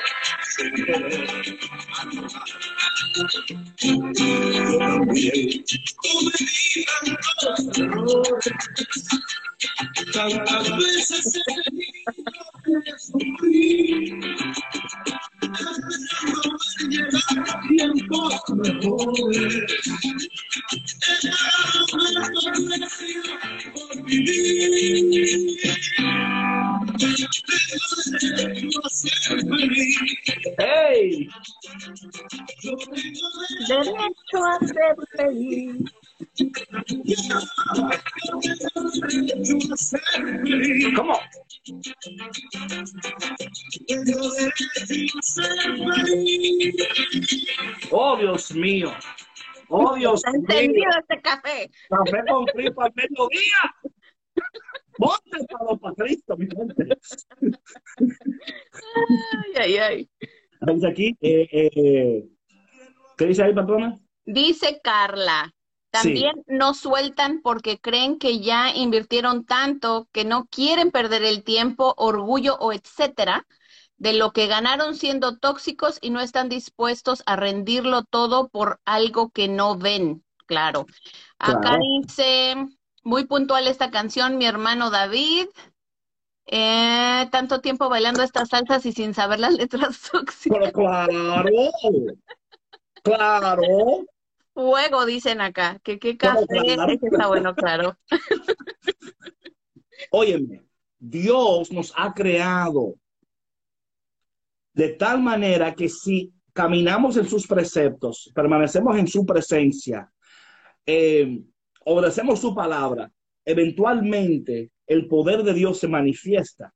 [6.02, 6.87] Cometido
[7.40, 8.54] tantos errores,
[10.12, 11.87] tantas veces he.
[15.42, 19.54] Esperando llegar tiempos mejores.
[30.58, 31.28] Hey!
[40.94, 41.20] Come on.
[47.92, 48.94] Oh, Dios mío.
[49.68, 50.40] ¡Oh, Dios ¿Está mío!
[50.40, 51.70] entendido este café?
[51.88, 53.74] Café con Cristo al mediodía.
[54.96, 56.98] Ponte para para Cristo, mi gente.
[59.44, 60.11] Ay, ay, ay.
[60.61, 62.29] Dice aquí, eh, eh,
[63.16, 63.98] ¿qué dice ahí, patrona?
[64.24, 65.52] Dice Carla,
[65.90, 71.94] también no sueltan porque creen que ya invirtieron tanto que no quieren perder el tiempo,
[71.96, 73.46] orgullo o etcétera
[73.98, 79.30] de lo que ganaron siendo tóxicos y no están dispuestos a rendirlo todo por algo
[79.30, 80.22] que no ven.
[80.46, 80.87] Claro.
[81.38, 81.82] Acá Claro.
[81.82, 82.54] dice,
[83.02, 85.46] muy puntual esta canción, mi hermano David.
[86.48, 90.59] Eh, tanto tiempo bailando estas salsas y sin saber las letras tóxicas.
[90.59, 91.44] Pero claro,
[93.02, 94.06] claro.
[94.54, 95.80] Fuego, dicen acá.
[95.82, 96.92] Que qué café, claro.
[97.02, 97.96] está bueno, claro.
[100.11, 100.64] Óyeme,
[100.98, 102.94] Dios nos ha creado
[104.76, 110.12] de tal manera que si caminamos en sus preceptos, permanecemos en su presencia,
[110.84, 111.40] eh,
[111.86, 113.10] obedecemos su palabra,
[113.42, 116.72] eventualmente el poder de Dios se manifiesta.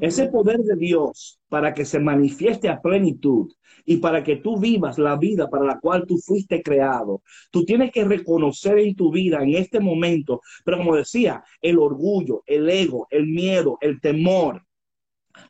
[0.00, 3.52] Ese poder de Dios para que se manifieste a plenitud
[3.84, 7.90] y para que tú vivas la vida para la cual tú fuiste creado, tú tienes
[7.90, 13.08] que reconocer en tu vida en este momento, pero como decía, el orgullo, el ego,
[13.10, 14.64] el miedo, el temor,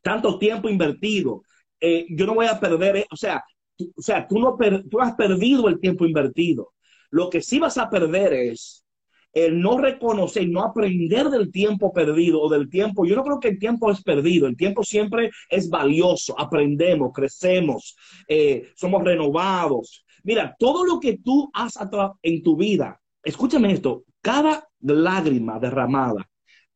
[0.03, 1.43] tanto tiempo invertido,
[1.81, 3.43] eh, yo no voy a perder, eh, o sea,
[3.77, 6.73] tú, o sea, tú no per- tú has perdido el tiempo invertido.
[7.11, 8.85] Lo que sí vas a perder es
[9.33, 13.05] el no reconocer, no aprender del tiempo perdido o del tiempo.
[13.07, 17.97] Yo no creo que el tiempo es perdido, el tiempo siempre es valioso, aprendemos, crecemos,
[18.27, 20.05] eh, somos renovados.
[20.25, 21.79] Mira, todo lo que tú has
[22.23, 26.29] en tu vida, escúchame esto, cada lágrima derramada,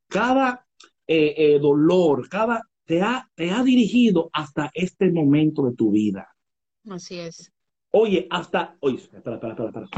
[0.08, 0.66] cada
[1.60, 6.28] dolor, cada te ha, te ha dirigido hasta este momento de tu vida.
[6.88, 7.52] Así es.
[7.90, 8.76] Oye, hasta.
[8.80, 9.88] Oye, espera, espera, espera, espera.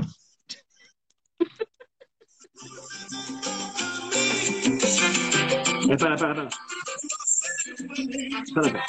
[5.89, 6.49] Espera, espera, espera.
[8.47, 8.81] Espérate.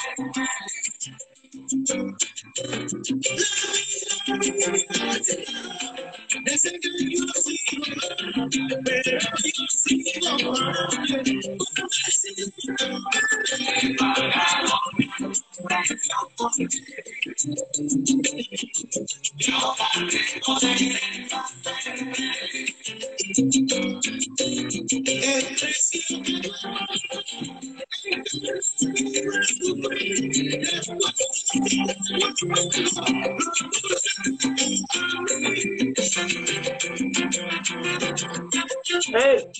[39.14, 39.50] ¡Eh!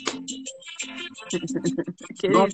[2.18, 2.46] ¿Qué No,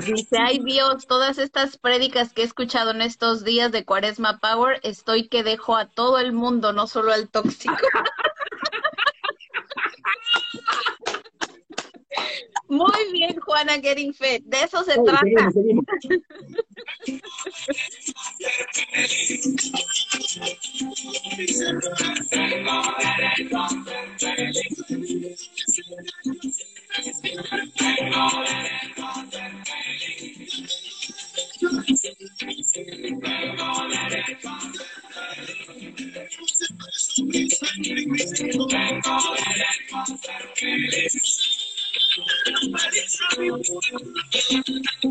[0.00, 4.80] dice ay Dios, todas estas prédicas que he escuchado en estos días de Cuaresma Power,
[4.82, 7.74] estoy que dejo a todo el mundo, no solo al tóxico.
[12.68, 15.20] Muy bien, Juana Getting Fit, de eso se trata.
[15.52, 15.84] seguimos,
[22.30, 22.86] seguimos.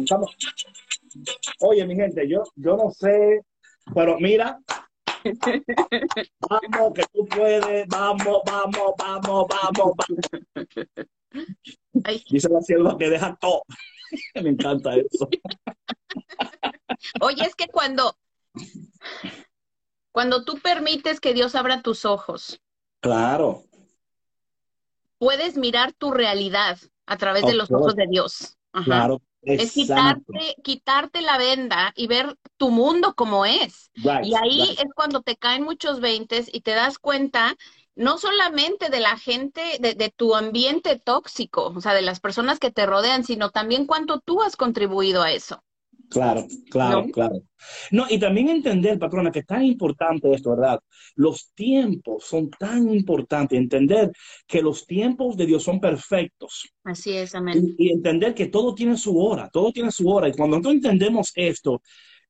[0.10, 0.36] Vamos.
[1.60, 3.42] Oye, mi gente, yo, yo no sé,
[3.94, 4.60] pero mira,
[6.50, 9.96] vamos, que tú puedes, vamos, vamos, vamos, vamos, vamos.
[12.30, 13.64] Dice la sierva que deja todo.
[14.44, 15.30] Me encanta eso.
[17.22, 18.18] Oye, es que cuando,
[20.12, 22.62] cuando tú permites que Dios abra tus ojos,
[23.02, 23.64] Claro,
[25.18, 28.58] puedes mirar tu realidad a través de los ojos de Dios.
[28.74, 28.86] Ajá.
[28.86, 29.22] claro.
[29.44, 33.90] Es quitarte, quitarte la venda y ver tu mundo como es.
[33.96, 34.80] Right, Y ahí right.
[34.80, 37.56] es cuando te caen muchos veintes y te das cuenta
[37.96, 42.60] no solamente de la gente, de, de tu ambiente tóxico, o sea, de las personas
[42.60, 45.64] que te rodean, sino también cuánto tú has contribuido a eso.
[46.10, 47.12] Claro, claro, ¿No?
[47.12, 47.42] claro.
[47.92, 50.80] No, y también entender, patrona, que es tan importante esto, ¿verdad?
[51.16, 54.12] Los tiempos son tan importantes, entender
[54.46, 57.76] que los tiempos de Dios son perfectos Así es, amén.
[57.78, 60.28] y, y entender que todo tiene su hora, todo tiene su hora.
[60.28, 61.82] Y cuando nosotros entendemos esto,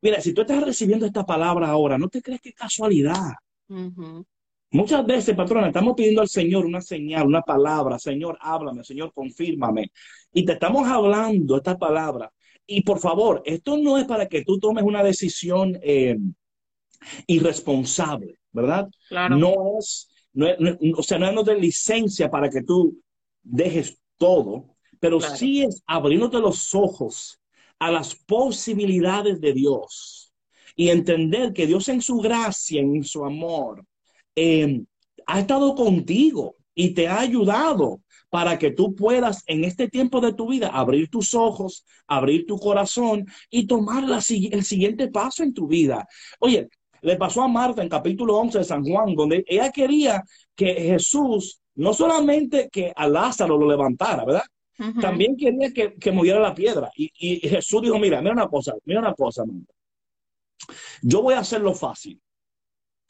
[0.02, 3.32] mira, si tú estás recibiendo esta palabra ahora, no te crees que es casualidad.
[4.74, 8.00] Muchas veces, patrona, estamos pidiendo al Señor una señal, una palabra.
[8.00, 9.92] Señor, háblame, Señor, confírmame.
[10.34, 12.32] Y te estamos hablando esta palabra.
[12.66, 16.18] Y por favor, esto no es para que tú tomes una decisión eh,
[17.28, 18.88] irresponsable, ¿verdad?
[19.10, 19.36] Claro.
[19.36, 22.98] No es, no es- no- o sea, no es de licencia para que tú
[23.44, 25.36] dejes todo, pero Claro.
[25.36, 27.40] sí es abriéndote los ojos
[27.80, 30.34] a las posibilidades de Dios
[30.76, 33.84] y entender que Dios en su gracia, en su amor,
[34.42, 34.82] eh,
[35.28, 38.02] ha estado contigo y te ha ayudado
[38.32, 42.58] para que tú puedas en este tiempo de tu vida abrir tus ojos, abrir tu
[42.58, 46.08] corazón y tomar la el siguiente paso en tu vida.
[46.40, 46.70] Oye,
[47.02, 50.24] le pasó a Marta en capítulo 11 de San Juan, donde ella quería
[50.56, 54.44] que Jesús no solamente que a Lázaro lo levantara, ¿verdad?
[54.80, 55.00] Ujú.
[55.00, 56.90] También quería que, que moviera la piedra.
[56.96, 59.74] Y, y Jesús dijo, mira, mira una cosa, mira una cosa, Marta.
[61.02, 62.20] Yo voy a hacerlo fácil.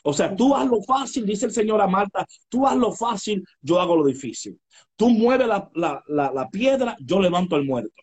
[0.04, 3.44] O sea, tú haz lo fácil, dice el Señor a Marta, tú haz lo fácil,
[3.62, 4.60] yo hago lo difícil.
[4.96, 8.02] Tú mueves la, la- la- la piedra, yo levanto al muerto.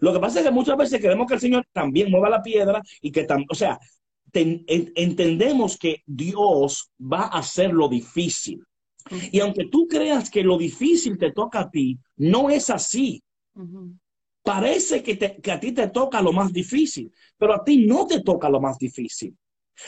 [0.00, 2.82] Lo que pasa es que muchas veces queremos que el Señor también mueva la piedra
[3.00, 3.78] y que también, o sea,
[4.30, 8.62] ten- en- entendemos que Dios va a hacer lo difícil.
[9.32, 13.22] Y aunque tú creas que lo difícil te toca a ti, no es así.
[14.44, 18.06] Parece que, te- que a ti te toca lo más difícil, pero a ti no
[18.06, 19.36] te toca lo más difícil.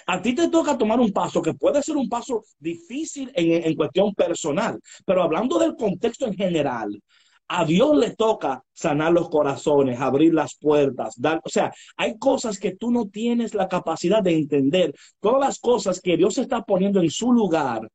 [0.07, 3.75] A ti te toca tomar un paso que puede ser un paso difícil en, en
[3.75, 7.01] cuestión personal, pero hablando del contexto en general,
[7.49, 12.59] a Dios le toca sanar los corazones, abrir las puertas, dar, o sea, hay cosas
[12.59, 17.01] que tú no tienes la capacidad de entender, todas las cosas que Dios está poniendo
[17.01, 17.89] en su lugar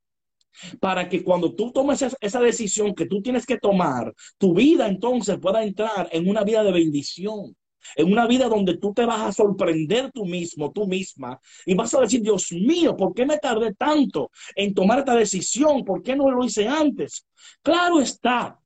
[0.79, 5.37] para que cuando tú tomes esa, decisión que tú tienes que tomar, tu vida entonces
[5.39, 7.55] pueda entrar en una vida de bendición,
[7.95, 11.93] en una vida donde tú te vas a sorprender tú mismo, tú misma, y vas
[11.93, 15.83] a decir, Dios mío, ¿por qué me tardé tanto en tomar esta decisión?
[15.83, 17.25] ¿Por qué no lo hice antes?
[17.61, 18.59] Claro está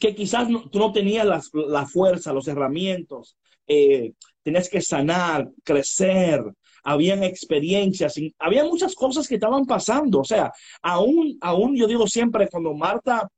[0.00, 5.48] que quizás no- tú no tenías las- la fuerza, los herramientas, eh, tenías que sanar,
[5.64, 6.42] crecer,
[6.84, 12.48] habían experiencias, había muchas cosas que estaban pasando, o sea, aún, aún yo digo siempre
[12.48, 13.28] cuando Marta,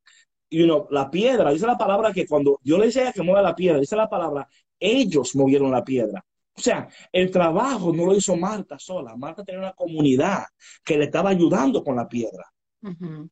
[0.51, 3.55] you know, la piedra, dice la palabra que cuando Dios le decía que mueva la
[3.55, 6.25] piedra, dice la palabra, ellos movieron la piedra.
[6.57, 10.45] O sea, el trabajo no lo hizo Marta sola, Marta tenía una comunidad
[10.85, 12.45] que le estaba ayudando con la piedra.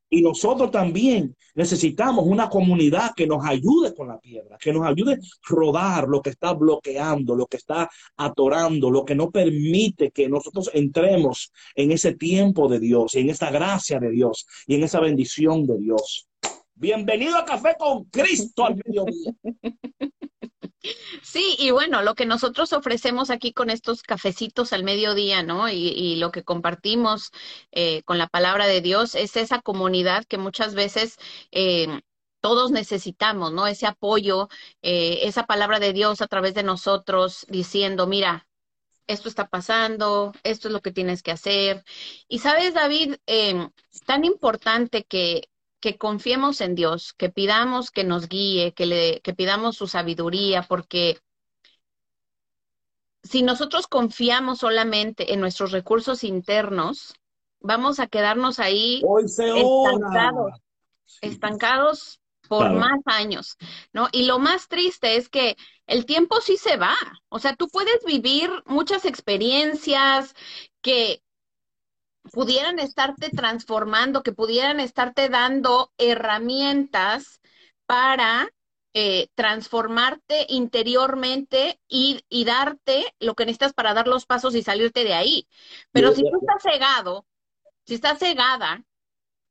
[0.08, 5.12] Y nosotros también necesitamos una comunidad que nos ayude con la piedra, que nos ayude
[5.12, 10.26] a rodar lo que está bloqueando, lo que está atorando, lo que no permite que
[10.26, 15.00] nosotros entremos en ese tiempo de Dios, en esa gracia de Dios y en esa
[15.00, 16.28] bendición de Dios.
[16.82, 19.32] Bienvenido a Café con Cristo al mediodía.
[21.22, 25.68] Sí, y bueno, lo que nosotros ofrecemos aquí con estos cafecitos al mediodía, ¿no?
[25.68, 27.30] Y, lo que compartimos
[27.70, 31.18] eh, con la palabra de Dios es esa comunidad que muchas veces
[31.52, 31.86] eh,
[32.40, 33.68] todos necesitamos, ¿no?
[33.68, 34.48] Ese apoyo,
[34.82, 38.48] eh, esa palabra de Dios a través de nosotros diciendo, mira,
[39.06, 41.84] esto está pasando, esto es lo que tienes que hacer.
[42.26, 43.18] Y sabes, David,
[44.04, 45.51] tan importante que
[45.82, 50.62] que confiemos en Dios, que pidamos que nos guíe, que le, que pidamos su sabiduría,
[50.62, 51.18] porque
[53.24, 57.14] si nosotros confiamos solamente en nuestros recursos internos,
[57.60, 59.02] vamos a quedarnos ahí
[61.20, 62.78] estancados, por Claro.
[62.80, 63.56] más años,
[63.92, 64.08] ¿no?
[64.12, 65.56] Y lo más triste es que
[65.86, 66.94] el tiempo sí se va.
[67.28, 70.34] O sea, tú puedes vivir muchas experiencias
[70.80, 71.22] que
[72.30, 77.40] pudieran estarte transformando, que pudieran estarte dando herramientas
[77.86, 78.48] para
[78.94, 85.04] eh, transformarte interiormente y, y darte lo que necesitas para dar los pasos y salirte
[85.04, 85.48] de ahí.
[85.90, 87.26] Pero si tú estás cegado,
[87.86, 88.84] si estás cegada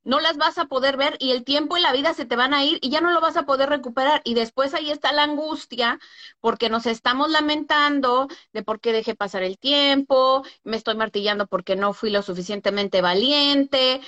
[0.04, 2.54] no las vas a poder ver y el tiempo y la vida se te van
[2.54, 4.22] a ir y ya no lo vas a poder recuperar.
[4.24, 5.99] Y después ahí está la angustia
[6.39, 11.76] porque nos estamos lamentando de por qué dejé pasar el tiempo, me estoy martillando porque
[11.76, 14.02] no fui lo suficientemente valiente.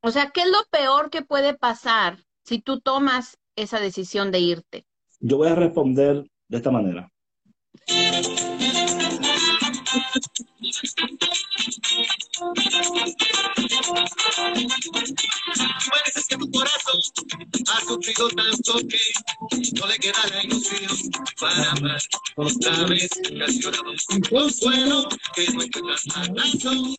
[0.00, 4.40] O sea, ¿qué es lo peor que puede pasar si tú tomas esa decisión de
[4.40, 4.86] irte?
[5.20, 7.10] Yo voy a responder de esta manera.
[12.38, 13.16] Pareces
[16.28, 17.00] que tu corazón
[17.68, 19.00] ha sufrido tanto que
[19.80, 20.94] no le queda la ilusión
[21.40, 22.02] para amar
[22.36, 23.08] otra vez.
[23.38, 26.94] Casi lloramos un consuelo que no encuentras la razón.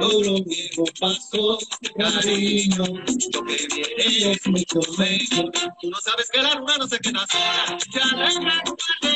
[0.00, 1.60] Todo lo viejo pasó,
[1.96, 2.84] cariño.
[2.84, 5.52] Lo que viene es mucho mejor.
[5.80, 7.78] Tú no sabes que la luna no se queda sola.
[7.94, 8.64] Ya un par
[9.02, 9.12] de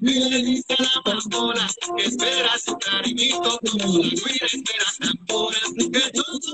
[0.00, 3.58] le dice a la pastora que espera su cariñito
[5.26, 5.50] todo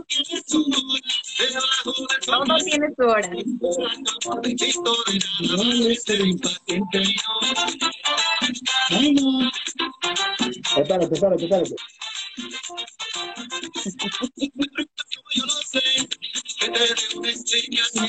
[0.08, 1.00] tiene su hora.
[1.38, 2.44] Debajo del sol.
[2.46, 4.40] Todo tiene su hora.
[4.42, 6.98] Bendito de nada vale ser impaciente.
[8.90, 9.50] Ay, no.
[10.76, 11.74] Espérate, espérate, espérate.
[15.34, 15.82] Yo no sé
[16.58, 18.08] que te dé una explicación,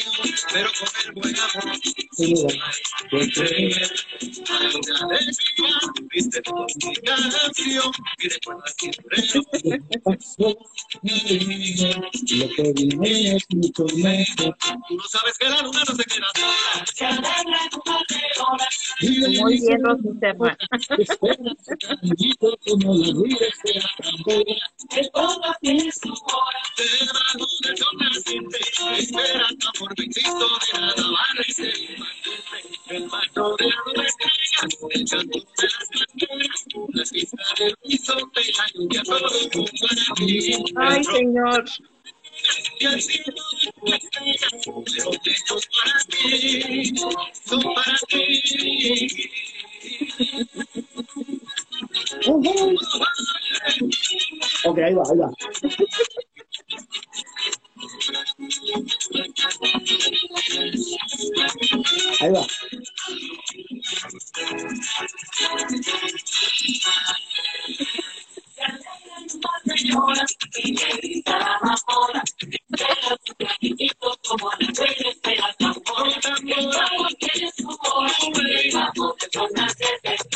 [0.52, 1.80] pero con el buen amor
[2.18, 3.88] Sí, mira.
[6.16, 9.44] Viste por mi canción y recuerda siempre lo
[10.04, 10.58] Pasó,
[11.04, 11.90] cariño,
[12.32, 13.46] Lo que viene es.
[13.74, 13.86] Tú
[14.96, 16.56] no sabes que la luna no se queda sola.
[19.02, 19.82] Muy bien,
[22.66, 23.48] como la vida
[24.02, 24.66] tambora.
[26.78, 28.60] Debajo del sol naciente,
[30.96, 31.74] de.
[32.88, 36.05] El manto de las estrellas, el canto de las
[40.76, 41.66] Ay, señor.
[54.66, 55.32] Ahí va, ahí va.
[62.20, 62.48] Ahí va.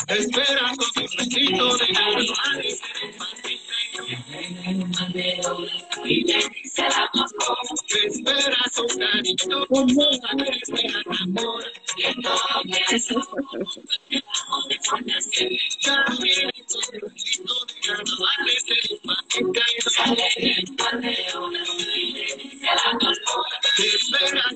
[0.08, 1.88] Espera con un bendito de
[6.80, 7.30] nada vale
[7.88, 11.64] ser Espera su cariño, como la que espera amor.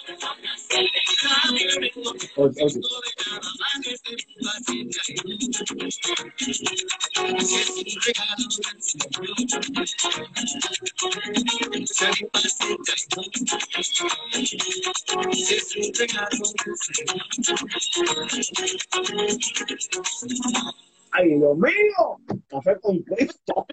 [21.11, 22.39] Ay, Dios mío.
[22.47, 23.65] Café con Cristo.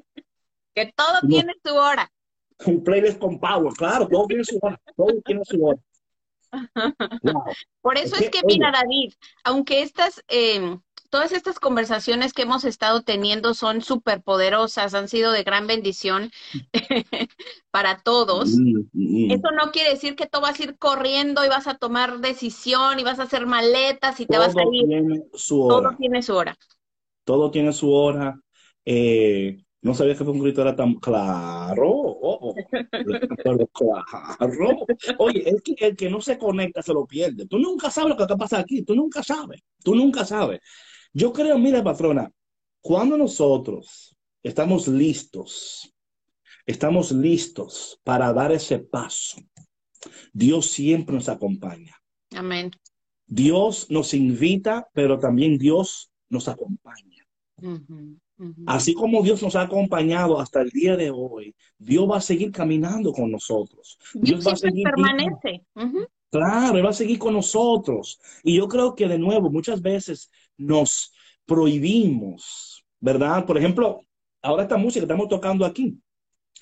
[0.74, 2.10] Que todo tiene su hora.
[2.64, 4.80] Un playlist con power, claro, todo tiene su hora.
[4.96, 5.78] Todo tiene su hora.
[7.80, 8.72] Por eso Es es que, que, mira.
[8.72, 9.12] David,
[9.44, 10.78] aunque estas, eh,
[11.10, 16.30] todas estas conversaciones que hemos estado teniendo son súper poderosas, han sido de gran bendición
[17.70, 18.62] para todos.
[18.64, 19.28] Mm, mm.
[19.28, 23.00] Eso no quiere decir que tú vas a ir corriendo y vas a tomar decisión
[23.00, 24.86] y vas a hacer maletas y te vas a Todo ir.
[24.86, 25.98] tiene su Todo hora.
[25.98, 26.56] tiene su hora.
[27.24, 28.38] Todo tiene su hora.
[28.84, 31.88] Eh, no sabía que un grito era tan claro.
[31.88, 32.54] Oh.
[33.44, 34.86] Pero claro.
[35.18, 37.46] Oye, el que, el que no se conecta se lo pierde.
[37.46, 38.82] Tú nunca sabes lo que va a pasar aquí.
[38.82, 39.60] Tú nunca sabes.
[39.82, 40.60] Tú nunca sabes.
[41.12, 42.30] Yo creo, mira, patrona,
[42.80, 45.92] cuando nosotros estamos listos,
[46.66, 49.40] estamos listos para dar ese paso,
[50.32, 51.96] Dios siempre nos acompaña.
[52.34, 52.70] Amén.
[53.26, 57.24] Dios nos invita, pero también Dios nos acompaña.
[58.66, 62.52] Así como Dios nos ha acompañado hasta el día de hoy, Dios va a seguir
[62.52, 63.98] caminando con nosotros.
[64.14, 65.64] Dios Dios va a seguir permanece.
[66.30, 68.20] Claro, Él va a seguir con nosotros.
[68.42, 71.12] Y yo creo que de nuevo, muchas veces nos
[71.46, 73.46] prohibimos, ¿verdad?
[73.46, 74.00] Por ejemplo,
[74.42, 75.98] ahora esta música que estamos tocando aquí,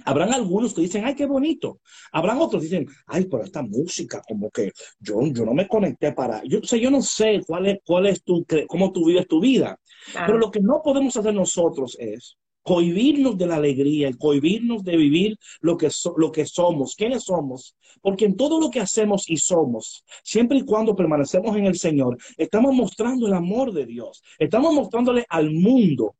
[0.04, 1.80] Habrán algunos que dicen, ay, qué bonito.
[2.10, 6.12] Habrán otros que dicen, ay, pero esta música, como que yo, yo no me conecté
[6.12, 6.42] para.
[6.44, 9.40] Yo, o sea, yo no sé cuál es, cuál es tu, cómo tú vives tu
[9.40, 9.78] vida.
[10.12, 10.26] Claro.
[10.26, 14.96] Pero lo que no podemos hacer nosotros es cohibirnos de la alegría, el cohibirnos de
[14.96, 19.28] vivir lo que, so- lo que somos, quiénes somos, porque en todo lo que hacemos
[19.28, 24.22] y somos, siempre y cuando permanecemos en el Señor, estamos mostrando el amor de Dios,
[24.38, 26.16] estamos mostrándole al mundo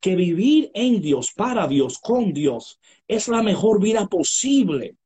[0.00, 4.96] que vivir en Dios, para Dios, con Dios, es la mejor vida posible.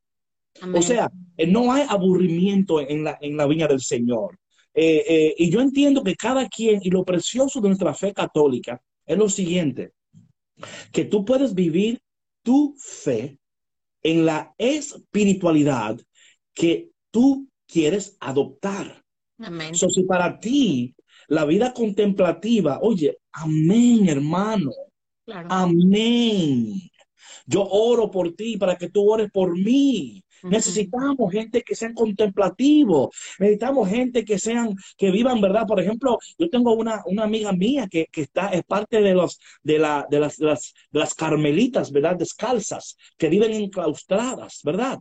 [0.61, 0.79] Amén.
[0.79, 4.39] O sea, eh, no hay aburrimiento en la, en la viña del Señor.
[4.79, 8.79] Eh, eh, y yo entiendo que cada quien, y lo precioso de nuestra fe católica
[9.07, 9.93] es lo siguiente,
[10.93, 11.99] que tú puedes vivir
[12.43, 13.39] tu fe
[14.03, 15.99] en la espiritualidad
[16.53, 19.03] que tú quieres adoptar.
[19.39, 19.75] Amén.
[19.75, 20.95] So, si para ti
[21.29, 24.73] la vida contemplativa, oye, amén, hermano,
[25.25, 25.49] Claro.
[25.51, 26.81] amén.
[27.47, 30.23] Yo oro por ti para que tú ores por mí.
[30.43, 33.09] Necesitamos gente que sean contemplativos,
[33.39, 35.67] necesitamos gente que sean, que vivan, ¿verdad?
[35.67, 39.39] Por ejemplo, yo tengo una, una amiga mía que, que está, es parte de los,
[39.63, 42.17] de la, de las, de las, de las carmelitas, ¿verdad?
[42.17, 44.99] Descalzas, que viven enclaustradas, ¿verdad?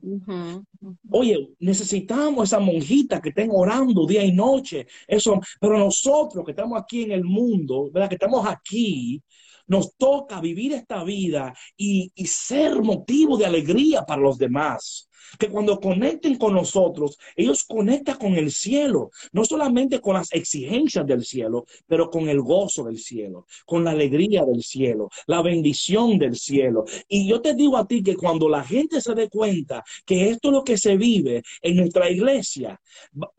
[1.10, 6.80] Oye, necesitamos esa monjita que estén orando día y noche, eso, pero nosotros que estamos
[6.82, 8.10] aquí en el mundo, ¿verdad?
[8.10, 9.22] Que estamos aquí,
[9.68, 15.10] nos toca vivir esta vida y, y ser motivo de alegría para los demás.
[15.38, 21.06] Que cuando conecten con nosotros, ellos conectan con el cielo, no solamente con las exigencias
[21.06, 26.18] del cielo, pero con el gozo del cielo, con la alegría del cielo, la bendición
[26.18, 26.86] del cielo.
[27.08, 30.50] Y yo te digo a ti que cuando la gente se dé cuenta que esto
[30.50, 32.80] es lo que se vive en nuestra iglesia,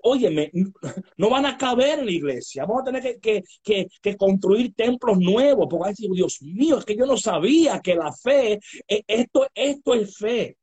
[0.02, 0.50] óyeme,
[1.16, 2.64] no van a caber en la iglesia.
[2.64, 6.96] Vamos a tener que, que, que, que construir templos nuevos, porque Dios mío, es que
[6.96, 10.56] yo no sabía que la fe, eh, esto, esto es fe.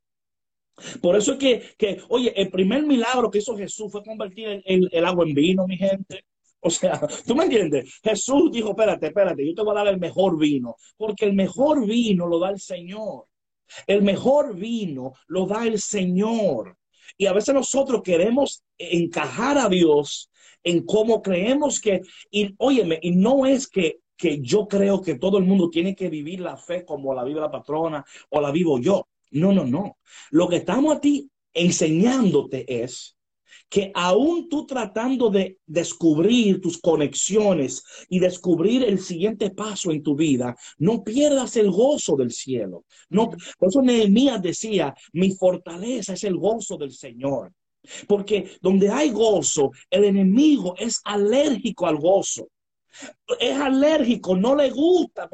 [1.01, 4.89] Por eso es que, que, oye, el primer milagro que hizo Jesús fue convertir el,
[4.91, 6.25] el- agua en vino, mi gente.
[6.59, 7.99] O sea, ¿tú me entiendes?
[8.03, 11.85] Jesús dijo, espérate, espérate, yo te voy a dar el mejor vino, porque el mejor
[11.85, 13.25] vino lo da el Señor.
[13.87, 16.77] El mejor vino lo da el Señor.
[17.17, 20.29] Y a veces nosotros queremos encajar a Dios
[20.63, 22.01] en cómo creemos que,
[22.31, 26.09] y óyeme, y no es que, que yo creo que todo el mundo tiene que
[26.09, 29.07] vivir la fe como la vive la patrona o la vivo yo.
[29.33, 29.97] No, no, no.
[30.31, 33.17] Lo que estamos a ti enseñándote es
[33.69, 40.15] que aún tú tratando de descubrir tus conexiones y descubrir el siguiente paso en tu
[40.15, 42.85] vida, no pierdas el gozo del cielo.
[43.09, 47.51] No, por eso Nehemías decía, mi fortaleza es el gozo del Señor.
[48.07, 52.49] Porque donde hay gozo, el enemigo es alérgico al gozo.
[53.39, 55.27] Es alérgico, no le gusta,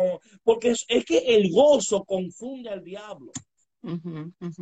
[0.43, 3.33] porque es que el gozo confunde al diablo.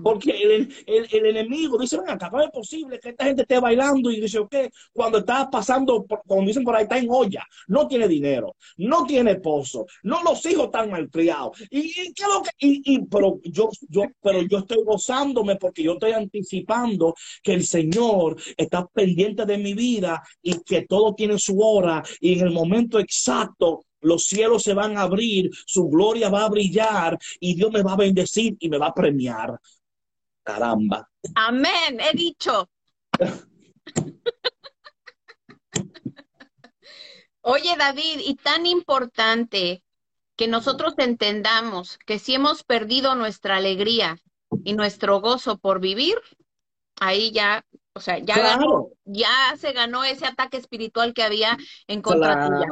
[0.04, 4.12] Porque el, el- enemigo dice, ven acá, ¿cómo es posible que esta gente esté bailando
[4.12, 4.56] y dice, ok,
[4.94, 9.06] cuando está pasando, por- cuando dicen por ahí, está en olla, no tiene dinero, no
[9.06, 11.60] tiene esposo, no los hijos están malcriados.
[11.70, 15.84] Y, y, ¿qué lo que- y- y- pero yo, yo, pero yo estoy gozándome porque
[15.84, 21.38] yo estoy anticipando que el Señor está pendiente de mi vida y que todo tiene
[21.40, 26.30] su hora y en el momento exacto los cielos se van a abrir, su gloria
[26.30, 29.60] va a brillar y Dios me va a bendecir y me va a premiar.
[30.44, 31.10] Caramba.
[31.36, 32.70] Amén, he dicho.
[37.42, 39.84] Oye, David, y tan importante
[40.36, 44.20] que nosotros entendamos que si hemos perdido nuestra alegría
[44.64, 46.16] y nuestro gozo por vivir,
[47.00, 51.58] ahí ya, o sea, ya ganó, Claro, ya se ganó ese ataque espiritual que había
[51.88, 52.68] en contra tuya.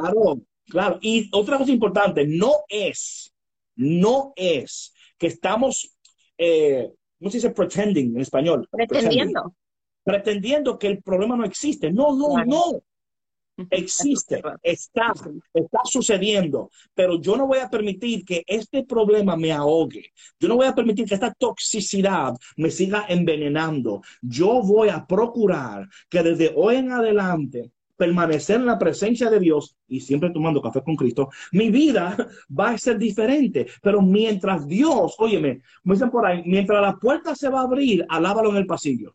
[0.68, 0.98] Claro.
[1.00, 3.32] Y otra cosa importante, no es,
[3.76, 5.96] no es que estamos,
[6.38, 8.68] eh, ¿cómo se dice pretending en español?
[8.70, 9.54] Pretendiendo.
[10.04, 11.90] Pretendiendo que el problema no existe.
[11.90, 12.46] No, no, Claro.
[12.46, 12.82] no.
[13.70, 15.14] Existe, está,
[15.54, 20.12] está sucediendo, pero yo no voy a permitir que este problema me ahogue.
[20.38, 24.02] Yo no voy a permitir que esta toxicidad me siga envenenando.
[24.20, 29.76] Yo voy a procurar que desde hoy en adelante permanecer en la presencia de Dios
[29.88, 32.16] y siempre tomando café con Cristo, mi vida
[32.58, 33.66] va a ser diferente.
[33.82, 38.04] Pero mientras Dios, óyeme, me dicen por ahí, mientras la puerta se va a abrir,
[38.08, 39.14] alábalo en el pasillo.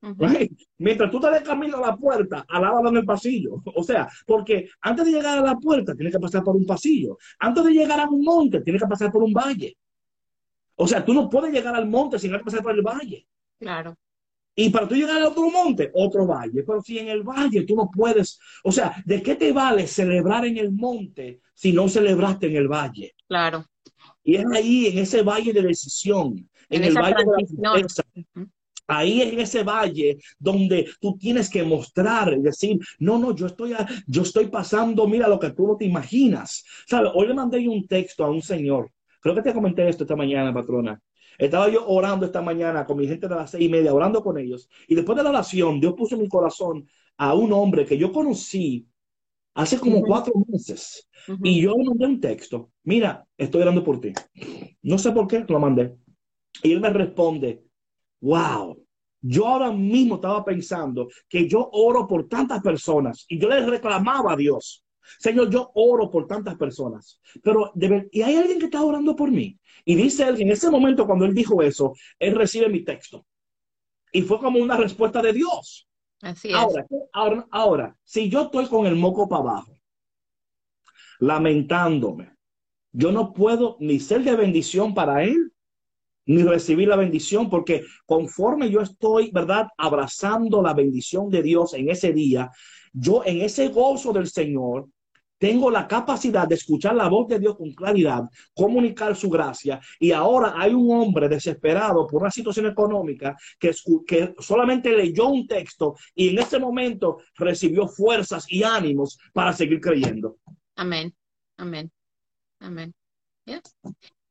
[0.00, 0.52] Right?
[0.78, 3.62] Mientras tú estás de camino a la puerta, alábalo en el pasillo.
[3.74, 7.18] O sea, porque antes de llegar a la puerta, tienes que pasar por un pasillo.
[7.38, 9.76] Antes de llegar a un monte, tienes que pasar por un valle.
[10.76, 13.26] O sea, tú no puedes llegar al monte sin antes pasar por el valle.
[13.58, 13.96] Claro.
[14.58, 16.62] Y para tú llegar al otro monte, otro valle.
[16.64, 20.46] Pero si en el valle tú no puedes, o sea, ¿de qué te vale celebrar
[20.46, 23.14] en el monte si no celebraste en el valle?
[23.28, 23.66] Claro.
[24.24, 27.86] Y es ahí, en ese valle de decisión, en, En el valle de la.
[28.88, 33.72] Ahí en ese valle donde tú tienes que mostrar y decir, no, no, yo estoy,
[33.72, 36.64] a- yo estoy pasando, mira lo que tú no te imaginas.
[36.86, 37.10] ¿Sabes?
[37.14, 38.90] Hoy le mandé un texto a un señor.
[39.20, 41.00] Creo que te comenté esto esta mañana, patrona.
[41.38, 44.38] Estaba yo orando esta mañana con mi gente de las seis y media, orando con
[44.38, 44.68] ellos.
[44.88, 48.12] Y después de la oración, Dios puso en mi corazón a un hombre que yo
[48.12, 48.86] conocí
[49.54, 51.08] hace como cuatro meses.
[51.42, 52.70] Y yo le mandé un texto.
[52.84, 54.12] Mira, estoy orando por ti.
[54.82, 55.96] No sé por qué lo mandé.
[56.62, 57.64] Y él me responde,
[58.20, 58.76] wow,
[59.20, 64.32] yo ahora mismo estaba pensando que yo oro por tantas personas y yo le reclamaba
[64.32, 64.84] a Dios,
[65.18, 69.14] Señor, yo oro por tantas personas, pero de ver- y hay alguien que está orando
[69.14, 69.58] por mí.
[69.84, 73.26] Y dice él, en ese momento cuando él dijo eso, él recibe mi texto.
[74.12, 75.88] Y fue como una respuesta de Dios.
[76.22, 76.54] Así es.
[76.54, 79.78] Ahora, ahora, ahora, si yo estoy con el moco para abajo,
[81.18, 82.32] lamentándome,
[82.92, 85.52] yo no puedo ni ser de bendición para él,
[86.26, 91.88] ni recibir la bendición, porque conforme yo estoy, ¿verdad?, abrazando la bendición de Dios en
[91.90, 92.50] ese día,
[92.92, 94.88] yo en ese gozo del Señor
[95.38, 98.22] tengo la capacidad de escuchar la voz de Dios con claridad,
[98.54, 103.72] comunicar su gracia, y ahora hay un hombre desesperado por una situación económica que,
[104.06, 109.80] que solamente leyó un texto y en ese momento recibió fuerzas y ánimos para seguir
[109.80, 110.36] creyendo.
[110.76, 111.14] Amén.
[111.58, 111.90] Amén.
[112.60, 112.94] Amén.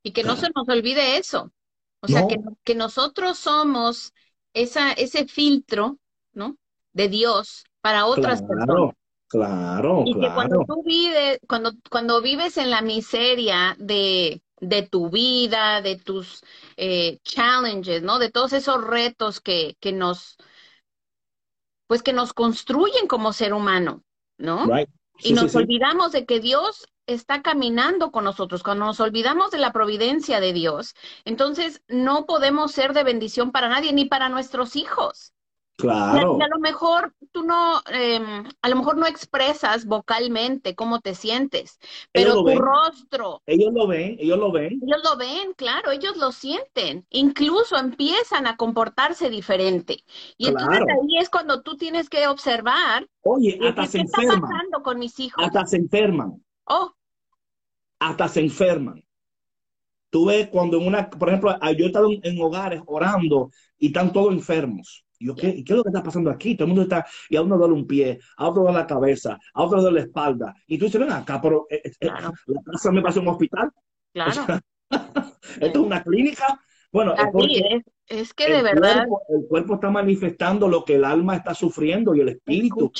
[0.02, 1.52] Y que no se nos olvide eso.
[2.00, 2.28] O sea, No.
[2.28, 4.12] que, que nosotros somos
[4.52, 5.98] esa, ese filtro,
[6.32, 6.56] ¿no?
[6.92, 8.94] De Dios para otras personas.
[9.28, 10.66] Claro, claro, Y que cuando claro.
[10.66, 16.42] tú vives, cuando, cuando vives en la miseria de, de tu vida, de tus
[16.76, 18.18] eh, challenges, ¿no?
[18.18, 20.36] De todos esos retos que, que nos,
[21.86, 24.02] pues que nos construyen como ser humano,
[24.38, 24.66] ¿no?
[24.66, 24.88] Right.
[25.18, 25.56] Y nos sí, sí.
[25.58, 28.62] olvidamos de que Dios está caminando con nosotros.
[28.62, 33.68] Cuando nos olvidamos de la providencia de Dios, entonces no podemos ser de bendición para
[33.68, 35.32] nadie, ni para nuestros hijos.
[35.76, 36.38] Claro.
[36.38, 38.20] y a lo mejor tú no, eh,
[38.62, 41.78] a lo mejor no expresas vocalmente cómo te sientes,
[42.12, 42.58] pero tu ven.
[42.58, 44.80] rostro, Ellos lo ven, ellos lo ven.
[44.80, 50.04] ellos lo ven, claro, ellos lo sienten, incluso empiezan a comportarse diferente.
[50.38, 54.22] Y entonces ahí es cuando tú tienes que observar, Oye, ¿qué, hasta qué se está
[54.22, 55.44] enferman, pasando con mis hijos?
[55.44, 56.94] hasta se enferman, Oh,
[57.98, 59.04] hasta se enferman.
[60.10, 64.12] Tú ves cuando en una, por ejemplo, yo he estado en hogares orando y están
[64.12, 65.04] todos enfermos.
[65.18, 66.56] Yo, ¿qué, ¿qué es lo que está pasando aquí?
[66.56, 69.38] Todo el mundo está, y a uno duele un pie, a otro duele la cabeza,
[69.54, 70.54] a otro duele la espalda.
[70.66, 72.32] Y tú dices, ven acá, pero eh, eh, Claro.
[72.46, 73.70] la casa me parece un hospital.
[74.12, 74.30] claro.
[74.30, 74.60] O sea,
[75.60, 76.60] esto es una clínica.
[76.92, 77.28] Bueno, es
[77.70, 81.36] es, es que de el verdad, cuerpo, el cuerpo está manifestando lo que el alma
[81.36, 82.90] está sufriendo y el espíritu.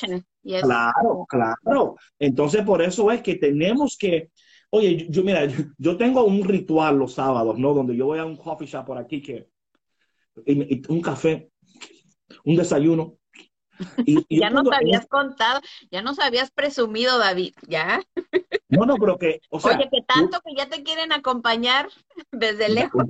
[0.43, 1.97] Claro, claro.
[2.19, 4.31] Entonces, por eso es que tenemos que,
[4.71, 5.47] oye, yo, yo- mira,
[5.79, 7.73] yo, tengo un ritual los sábados, ¿no?
[7.75, 9.49] Donde yo voy a un coffee shop por aquí que,
[10.45, 11.51] y un café,
[12.47, 13.19] un desayuno.
[14.07, 18.03] Y, Ya nos en habías contado, ya nos habías presumido, David, ¿ya?
[18.71, 21.89] no, no, pero que, o sea, Oye, que tanto que ya te quieren acompañar
[22.33, 23.05] desde lejos.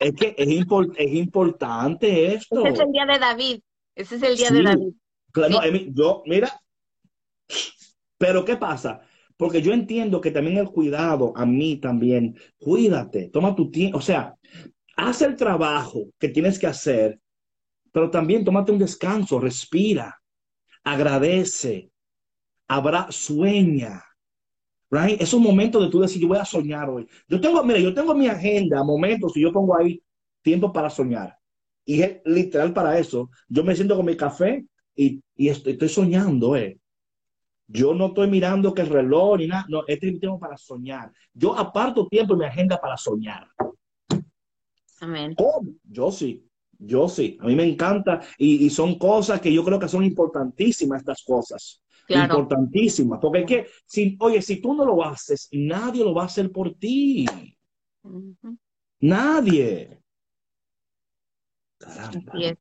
[0.00, 2.66] es que es, impor- es importante esto.
[2.66, 3.60] Ese es el día de David.
[3.94, 4.54] Ese es el día Sí.
[4.54, 4.92] de David.
[5.30, 5.90] Claro, Sí.
[5.94, 6.60] Yo, mira,
[8.18, 9.00] pero ¿qué pasa?
[9.36, 14.00] Porque yo entiendo que también el cuidado, a mí también, cuídate, toma tu tiempo, o
[14.02, 14.34] sea,
[14.96, 17.18] haz el trabajo que tienes que hacer,
[17.92, 20.20] pero también tómate un descanso, respira,
[20.82, 21.92] agradece,
[22.66, 24.02] habrá, sueña,
[24.90, 25.20] right?
[25.20, 27.06] Es un momento de tú decir, yo voy a soñar hoy.
[27.28, 30.02] Yo tengo, mira, yo tengo mi agenda, momentos, y yo pongo ahí
[30.40, 31.36] tiempo para soñar.
[31.84, 33.30] Y es literal para eso.
[33.48, 34.64] Yo me siento con mi café
[34.96, 36.78] y, y estoy, estoy soñando, eh.
[37.66, 39.64] Yo no estoy mirando que el reloj ni nada.
[39.68, 41.10] No, este es mi tiempo para soñar.
[41.32, 43.48] Yo aparto tiempo en mi agenda para soñar.
[45.00, 45.34] Amén.
[45.34, 45.72] ¿Cómo?
[45.84, 46.46] Yo sí,
[46.84, 47.38] yo sí.
[47.40, 51.22] A mí me encanta y, y son cosas que yo creo que son importantísimas estas
[51.22, 51.82] cosas.
[52.06, 52.34] Claro.
[52.34, 53.18] Importantísimas.
[53.20, 56.50] Porque es que, si, oye, si tú no lo haces, nadie lo va a hacer
[56.50, 57.26] por ti.
[59.00, 60.02] Nadie.
[61.78, 62.32] Caramba.
[62.32, 62.58] Así es.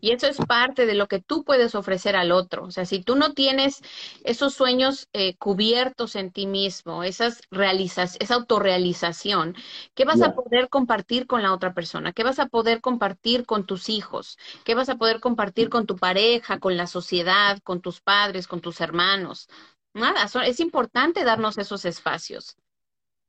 [0.00, 2.64] Y eso es parte de lo que tú puedes ofrecer al otro.
[2.64, 3.80] O sea, si tú no tienes
[4.24, 9.54] esos sueños eh, cubiertos en ti mismo, esas realizas, esa autorrealización,
[9.94, 12.12] ¿qué vas a poder compartir con la otra persona?
[12.12, 14.38] ¿Qué vas a poder compartir con tus hijos?
[14.64, 18.60] ¿Qué vas a poder compartir con tu pareja, con la sociedad, con tus padres, con
[18.60, 19.48] tus hermanos?
[19.94, 22.56] Nada, so- es importante darnos esos espacios.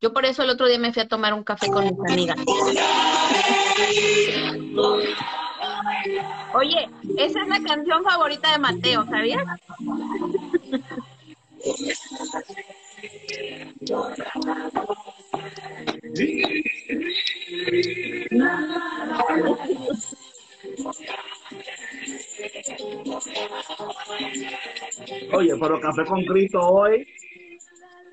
[0.01, 2.37] Yo por eso el otro día me fui a tomar un café con mis amigas.
[6.53, 9.43] Oye, esa es la canción favorita de Mateo, ¿sabías?
[25.31, 27.07] Oye, pero Café con Cristo hoy.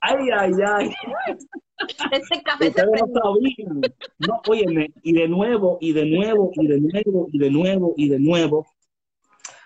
[0.00, 0.90] ay, ay, ay.
[2.10, 3.00] Este café se no.
[4.18, 8.08] No, óyeme, y de nuevo, y de nuevo, y de nuevo, y de nuevo, y
[8.08, 8.66] de nuevo.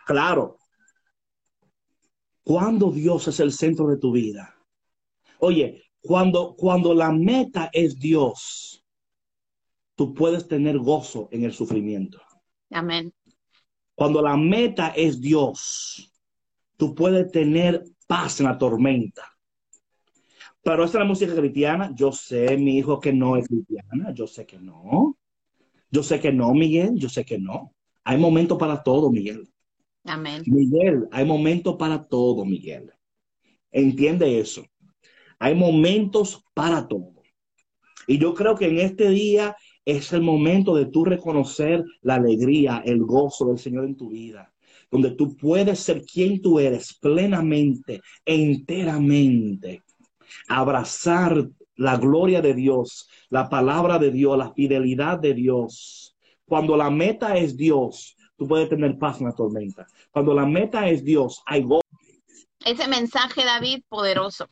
[0.06, 0.56] Claro.
[2.46, 4.54] Cuando Dios es el centro de tu vida.
[5.40, 8.84] Oye, cuando, cuando la meta es Dios,
[9.96, 12.22] tú puedes tener gozo en el sufrimiento.
[12.70, 13.12] Amén.
[13.96, 16.12] Cuando la meta es Dios,
[16.76, 19.24] tú puedes tener paz en la tormenta.
[20.62, 21.90] Pero esta es la música cristiana.
[21.96, 24.14] Yo sé, mi hijo, que no es cristiana.
[24.14, 25.18] Yo sé que no.
[25.90, 26.94] Yo sé que no, Miguel.
[26.94, 27.74] Yo sé que no.
[28.04, 29.48] Hay momentos para todo, Miguel.
[30.06, 30.42] Amén.
[30.46, 32.92] Miguel, hay momentos para todo, Miguel.
[33.70, 34.64] Entiende eso.
[35.38, 37.22] Hay momentos para todo.
[38.06, 42.82] Y yo creo que en este día es el momento de tú reconocer la alegría,
[42.84, 44.52] el gozo del Señor en tu vida,
[44.90, 49.82] donde tú puedes ser quien tú eres plenamente, enteramente,
[50.48, 56.16] abrazar la gloria de Dios, la palabra de Dios, la fidelidad de Dios.
[56.46, 59.86] Cuando la meta es Dios, tú puedes tener paz en la tormenta.
[60.10, 61.82] Cuando la meta es Dios, hay gozo.
[62.64, 64.48] Ese mensaje, David, poderoso.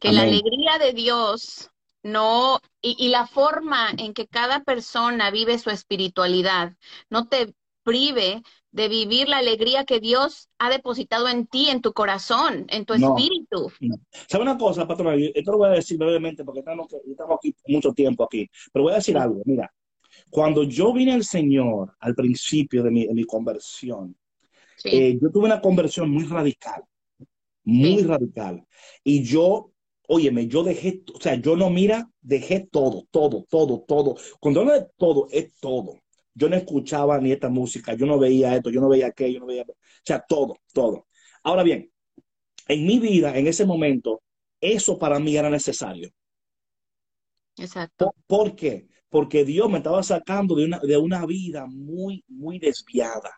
[0.00, 0.34] Que la Amén.
[0.34, 1.70] alegría de Dios
[2.02, 6.76] no, y, y la forma en que cada persona vive su espiritualidad,
[7.10, 11.92] no te prive de vivir la alegría que Dios ha depositado en ti, en tu
[11.92, 13.16] corazón, en tu No.
[13.16, 13.70] espíritu.
[14.28, 15.14] ¿Sabe una cosa, patrona?
[15.34, 18.48] Esto lo voy a decir brevemente porque estamos, estamos aquí mucho tiempo aquí.
[18.72, 19.42] Pero voy a decir algo.
[19.44, 19.72] Mira,
[20.32, 24.16] cuando yo vine al Señor al principio de mi, de mi conversión,
[24.76, 24.88] Sí.
[24.88, 26.82] eh, yo tuve una conversión muy radical,
[27.64, 28.06] muy Sí.
[28.06, 28.66] radical.
[29.04, 29.72] Y yo,
[30.08, 34.16] óyeme, yo dejé, o sea, yo no, mira, dejé todo, todo, todo, todo.
[34.40, 36.00] Cuando hablo de todo, es todo.
[36.34, 39.40] Yo no escuchaba ni esta música, yo no veía esto, yo no veía aquello, yo
[39.40, 41.08] no veía, o sea, todo, todo.
[41.42, 41.92] Ahora bien,
[42.68, 44.22] en mi vida, en ese momento,
[44.62, 46.08] eso para mí era necesario.
[47.58, 48.14] Exacto.
[48.26, 48.88] ¿Por, por qué?
[49.12, 53.30] Porque Dios me estaba sacando de una, de una vida muy, muy desviada.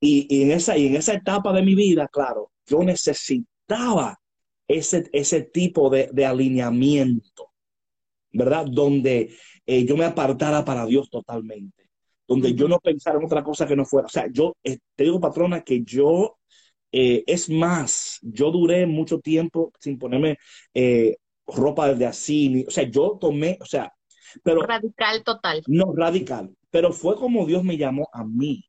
[0.00, 4.18] Y, y en esa, y en esa etapa de mi vida, claro, yo necesitaba
[4.66, 7.50] ese, ese tipo de, de alineamiento,
[8.32, 8.64] ¿verdad?
[8.66, 9.36] Donde
[9.66, 11.90] eh, yo me apartara para Dios totalmente,
[12.26, 14.06] donde yo no pensara en otra cosa que no fuera.
[14.06, 16.38] O sea, yo eh, te digo, patrona, que yo,
[16.90, 20.38] eh, es más, yo duré mucho tiempo sin ponerme
[21.46, 23.92] ropa desde así, ni- o sea, yo tomé, o sea,
[24.42, 25.62] pero Radical total.
[25.66, 28.64] no radical, pero fue como Dios me llamó a mí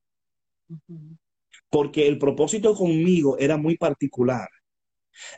[1.70, 4.48] porque el propósito conmigo era muy particular.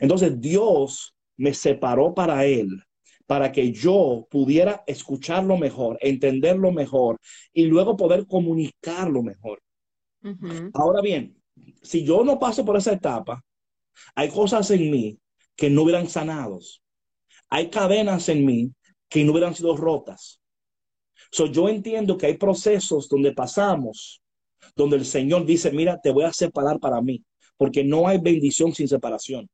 [0.00, 2.68] Entonces Dios me separó para Él,
[3.26, 7.18] para que yo pudiera escucharlo mejor, entenderlo mejor
[7.52, 9.60] y luego poder comunicarlo mejor.
[10.74, 11.36] Ahora bien,
[11.82, 13.42] si yo no paso por esa etapa,
[14.14, 15.18] hay cosas en mí
[15.56, 16.82] que no hubieran sanados.
[17.50, 18.72] Hay cadenas en mí
[19.08, 20.40] que no hubieran sido rotas.
[21.30, 24.22] So, yo entiendo que hay procesos donde pasamos,
[24.74, 27.22] donde el Señor dice, mira, te voy a separar para mí,
[27.56, 29.48] porque no hay bendición sin separación.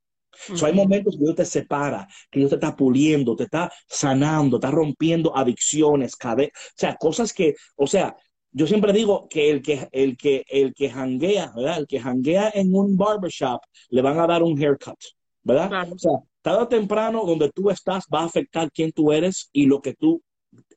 [0.55, 4.57] So, hay momentos que Dios te separa, que Dios te está puliendo, te está sanando,
[4.57, 8.17] está rompiendo adicciones, cade- o sea, cosas que, o sea,
[8.51, 11.79] yo siempre digo que el que, el que, el que janguea, ¿verdad?
[11.79, 14.99] El que janguea en un barbershop, le van a dar un haircut,
[15.43, 15.69] ¿verdad?
[15.69, 15.95] Claro.
[15.95, 16.13] O sea,
[16.43, 19.95] tarde o temprano, donde tú estás, va a afectar quién tú eres y lo que
[19.95, 20.23] tú,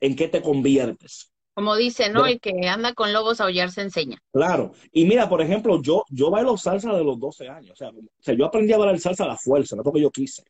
[0.00, 1.30] en qué te conviertes.
[1.54, 2.22] Como dice, ¿no?
[2.22, 4.18] Pero- El que anda con lobos a aullar se enseña.
[4.32, 4.72] Claro.
[4.92, 7.72] Y mira, por ejemplo, yo, yo bailo salsa de los 12 años.
[7.72, 10.10] O sea, o sea, yo aprendí a bailar salsa a la fuerza, no porque yo
[10.10, 10.42] quise.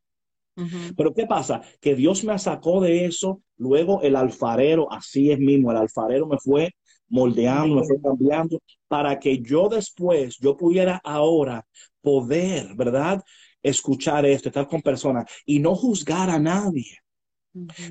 [0.96, 1.60] Pero ¿qué pasa?
[1.80, 3.42] Que Dios me sacó de eso.
[3.58, 6.72] Luego el alfarero, así es mismo, el alfarero me fue
[7.08, 8.58] moldeando, me fue cambiando,
[8.88, 11.64] para que yo después, yo pudiera ahora
[12.00, 13.22] poder, ¿verdad?
[13.68, 16.98] Escuchar esto, estar con personas y no juzgar a nadie.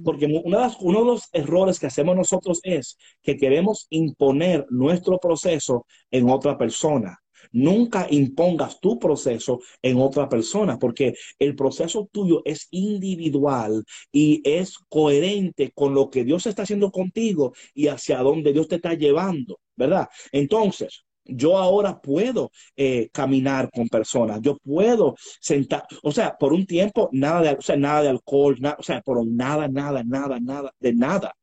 [0.04, 4.66] Porque uno de, los, uno de los errores que hacemos nosotros es que queremos imponer
[4.70, 7.20] nuestro proceso en otra persona.
[7.52, 14.78] Nunca impongas tu proceso en otra persona, porque el proceso tuyo es individual y es
[14.90, 19.60] coherente con lo que Dios está haciendo contigo y hacia dónde Dios te está llevando,
[19.76, 20.08] ¿verdad?
[20.32, 26.66] Entonces, yo ahora puedo eh, caminar con personas, yo puedo sentar, o sea, por un
[26.66, 30.72] tiempo nada de, o sea, nada de alcohol, o sea, por nada, nada, nada, nada,
[30.80, 31.34] de nada.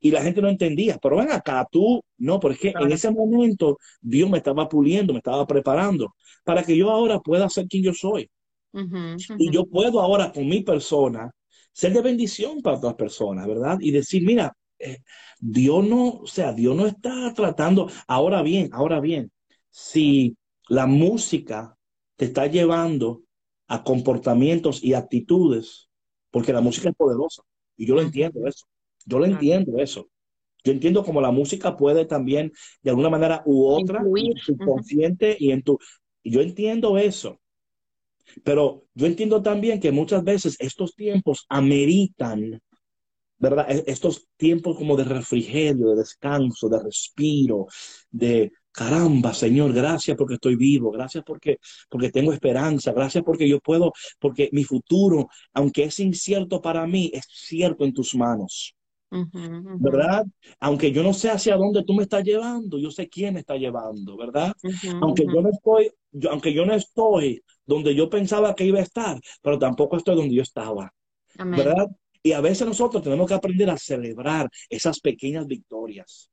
[0.00, 4.30] Y la gente no entendía, pero ven acá, tú, no, porque en ese momento Dios
[4.30, 6.14] me estaba puliendo, me estaba preparando
[6.44, 8.30] para que yo ahora pueda ser quien yo soy.
[9.38, 11.30] Y yo puedo ahora con mi persona
[11.72, 13.78] ser de bendición para otras personas, ¿verdad?
[13.80, 14.98] Y decir, mira, eh,
[15.38, 19.30] Dios no, o sea, Dios no está tratando, ahora bien, ahora bien,
[19.70, 20.36] si
[20.68, 21.76] la música
[22.16, 23.22] te está llevando
[23.68, 25.88] a comportamientos y actitudes,
[26.30, 27.42] porque la música es poderosa,
[27.76, 28.66] y yo lo entiendo eso,
[29.06, 30.08] yo lo entiendo eso.
[30.64, 32.52] Yo entiendo cómo la música puede también,
[32.82, 35.78] de alguna manera u otra, en tu consciente y en tu...
[36.22, 37.40] Yo entiendo eso.
[38.44, 42.60] Pero yo entiendo también que muchas veces estos tiempos ameritan
[43.42, 43.66] ¿verdad?
[43.68, 47.66] E-, estos tiempos como de refrigerio, de descanso, de respiro,
[48.10, 51.58] de caramba, Señor, gracias porque estoy vivo, gracias porque,
[51.90, 57.10] porque tengo esperanza, gracias porque yo puedo, porque mi futuro, aunque es incierto para mí,
[57.12, 58.74] es cierto en tus manos.
[59.78, 60.24] ¿Verdad?
[60.58, 63.56] Aunque yo no sé hacia dónde tú me estás llevando, yo sé quién me está
[63.56, 64.54] llevando, ¿verdad?
[65.02, 68.82] aunque yo no estoy, yo, aunque yo no estoy donde yo pensaba que iba a
[68.82, 70.90] estar, pero tampoco estoy donde yo estaba.
[71.36, 71.88] ¿Verdad?
[72.22, 76.30] Y a veces nosotros tenemos que aprender a celebrar esas pequeñas victorias.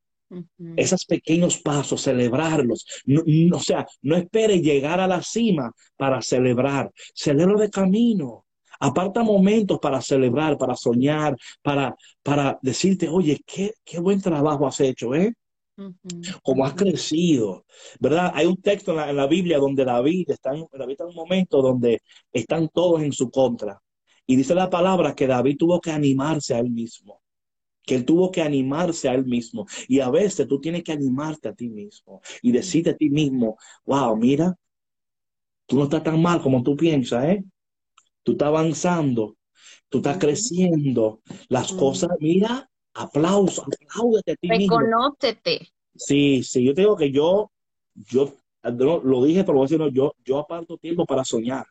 [0.76, 2.86] Esos pequeños pasos, celebrarlos.
[3.06, 3.24] No,
[3.58, 6.92] o sea, no espere llegar a la cima para celebrar.
[7.16, 8.46] Celebra de camino.
[8.80, 14.80] Aparta momentos para celebrar, para soñar, para, para decirte, oye, qué, qué buen trabajo has
[14.80, 15.34] hecho, ¿eh?
[16.44, 17.66] Como has crecido,
[18.00, 18.32] ¿verdad?
[18.36, 21.62] Hay un texto en la, Biblia donde David está, en, David está en un momento
[21.62, 22.02] donde
[22.34, 23.82] están todos en su contra.
[24.30, 27.20] Y dice la palabra que David tuvo que animarse a él mismo,
[27.82, 29.66] que él tuvo que animarse a él mismo.
[29.88, 33.58] Y a veces tú tienes que animarte a ti mismo y decirte a ti mismo,
[33.86, 34.56] wow, mira,
[35.66, 37.44] tú no estás tan mal como tú piensas, ¿eh?
[38.22, 39.36] Tú estás avanzando,
[39.90, 44.78] tú estás creciendo, las cosas, mira, aplauso, apláudete a ti mismo.
[44.78, 45.70] Reconócete.
[45.96, 47.52] Sí, sí, yo te digo que yo,
[47.96, 51.66] yo, lo dije, pero voy a decir, yo, yo aparto tiempo para soñar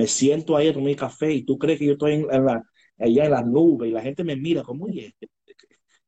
[0.00, 2.62] me siento ahí a tomar café y tú crees que yo estoy en, la,
[2.98, 5.26] allá en las nubes y la gente me mira como, oye, ¿qué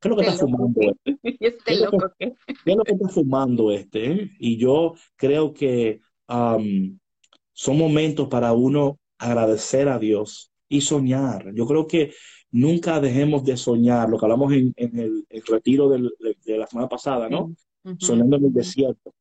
[0.00, 1.18] es lo que está fumando este?
[1.22, 4.12] ¿Qué, es lo que está fumando este?
[4.12, 4.30] Eh?
[4.38, 11.52] Y yo creo que son momentos para uno agradecer a Dios y soñar.
[11.54, 12.14] Yo creo que
[12.50, 16.10] nunca dejemos de soñar, lo que hablamos en, el, retiro de,
[16.56, 17.54] la semana pasada, ¿no?
[17.98, 19.12] Soñando en el desierto.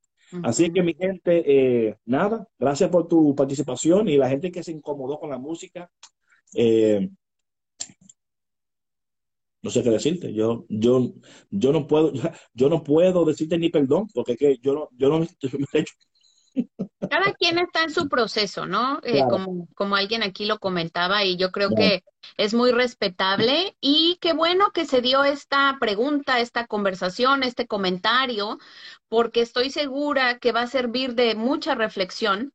[0.43, 4.71] Así que mi gente, eh, nada, gracias por tu participación y la gente que se
[4.71, 5.91] incomodó con la música.
[6.55, 7.09] Eh,
[9.61, 10.33] no sé qué decirte.
[10.33, 11.13] Yo, yo,
[11.49, 12.11] yo no puedo,
[12.53, 15.93] yo no puedo decirte ni perdón, porque es que yo no, yo no hecho
[17.09, 18.99] cada quien está en su proceso, ¿no?
[19.03, 22.03] Eh, como, como alguien aquí lo comentaba y yo creo que
[22.37, 28.59] es muy respetable y qué bueno que se dio esta pregunta, esta conversación, este comentario,
[29.09, 32.53] porque estoy segura que va a servir de mucha reflexión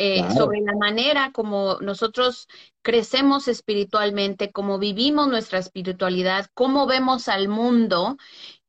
[0.00, 2.46] eh, sobre la manera como nosotros
[2.82, 8.16] crecemos espiritualmente, cómo vivimos nuestra espiritualidad, cómo vemos al mundo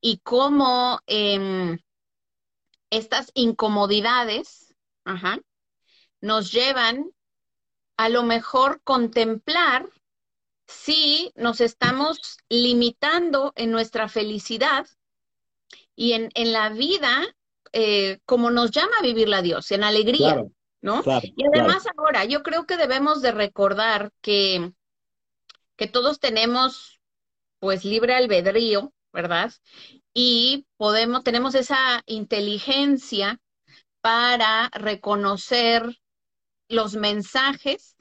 [0.02, 1.78] y cómo em,
[2.90, 4.69] estas incomodidades
[5.10, 5.39] Ajá.
[6.22, 7.12] nos llevan
[7.97, 9.89] a lo mejor contemplar
[10.68, 14.86] si nos estamos limitando en nuestra felicidad
[15.95, 17.26] y en, la vida
[17.74, 20.45] eh, como nos llama a vivir la Dios, en alegría,
[20.82, 21.03] ¿no?
[21.36, 24.72] y además ahora yo creo que debemos de recordar que,
[25.76, 26.99] que todos tenemos
[27.57, 29.51] pues libre albedrío, ¿verdad?
[30.14, 33.39] Y podemos, tenemos esa inteligencia
[34.02, 35.97] para reconocer
[36.68, 37.95] los mensajes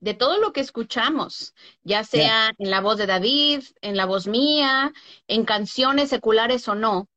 [0.00, 4.26] de todo lo que escuchamos, ya sea en la voz de David, en la voz
[4.26, 4.92] mía,
[5.28, 7.08] en canciones seculares o no.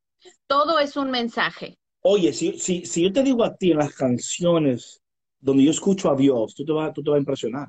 [0.47, 1.77] Todo es un mensaje.
[2.01, 5.01] Oye, si, si, si yo te digo a ti en las canciones
[5.39, 7.67] donde yo escucho a Dios, tú te vas, tú te vas a impresionar.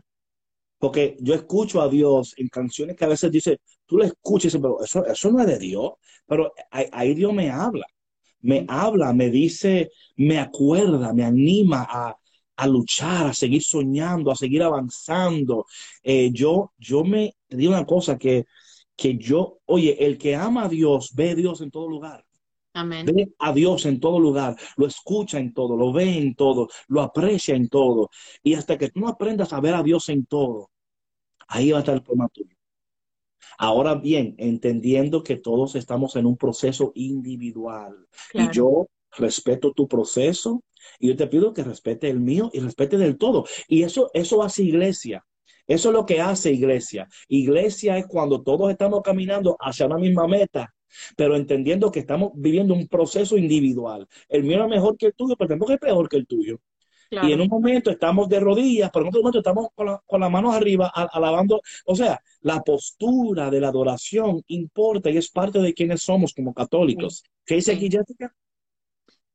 [0.78, 4.82] Porque yo escucho a Dios en canciones que a veces dice, tú le escuchas pero
[4.84, 5.92] eso, eso no es de Dios.
[6.26, 7.86] Pero ahí, ahí Dios me habla.
[8.41, 12.16] Me habla, me dice, me acuerda, me anima a,
[12.57, 15.66] a luchar, a seguir soñando, a seguir avanzando.
[16.03, 18.47] Eh, yo, yo me digo una cosa que,
[18.97, 22.24] que yo, oye, el que ama a Dios, ve a Dios en todo lugar.
[22.74, 23.07] Amén.
[23.07, 27.03] Ve a Dios en todo lugar, lo escucha en todo, lo ve en todo, lo
[27.03, 28.11] aprecia en todo.
[28.43, 30.70] Y hasta que tú no aprendas a ver a Dios en todo,
[31.49, 32.57] ahí va a estar el problema tuyo.
[33.59, 38.51] Ahora bien, entendiendo que todos estamos en un proceso individual Claro.
[38.51, 40.62] y yo respeto tu proceso
[40.99, 43.45] y yo te pido que respete el mío y respete del todo.
[43.68, 45.24] Y eso, eso hace iglesia.
[45.66, 47.09] Eso es lo que hace iglesia.
[47.28, 50.74] Iglesia es cuando todos estamos caminando hacia una misma meta,
[51.16, 54.09] pero entendiendo que estamos viviendo un proceso individual.
[54.28, 56.59] El mío es mejor que el tuyo, pero tampoco es peor que el tuyo.
[57.11, 57.28] Claro.
[57.28, 60.20] Y en un momento estamos de rodillas, pero en otro momento estamos con, la- con
[60.20, 61.61] las manos arriba, alabando.
[61.86, 66.52] O sea, la postura de la adoración importa y es parte de quienes somos como
[66.52, 67.22] católicos.
[67.46, 67.76] ¿Qué dice Sí.
[67.78, 68.34] aquí, Jessica?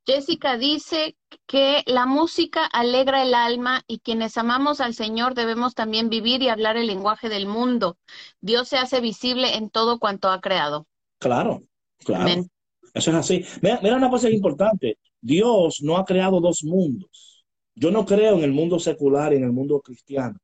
[0.05, 1.15] Jessica dice
[1.45, 6.49] que la música alegra el alma y quienes amamos al Señor debemos también vivir y
[6.49, 7.97] hablar el lenguaje del mundo.
[8.41, 10.87] Dios se hace visible en todo cuanto ha creado.
[11.19, 11.63] Claro,
[11.99, 12.23] claro.
[12.23, 12.51] Amén.
[12.93, 13.45] Eso es así.
[13.61, 14.97] Mira, mira una cosa importante.
[15.21, 17.32] Dios no ha creado dos mundos.
[17.75, 20.39] Yo no creo en el mundo secular y en el mundo cristiano.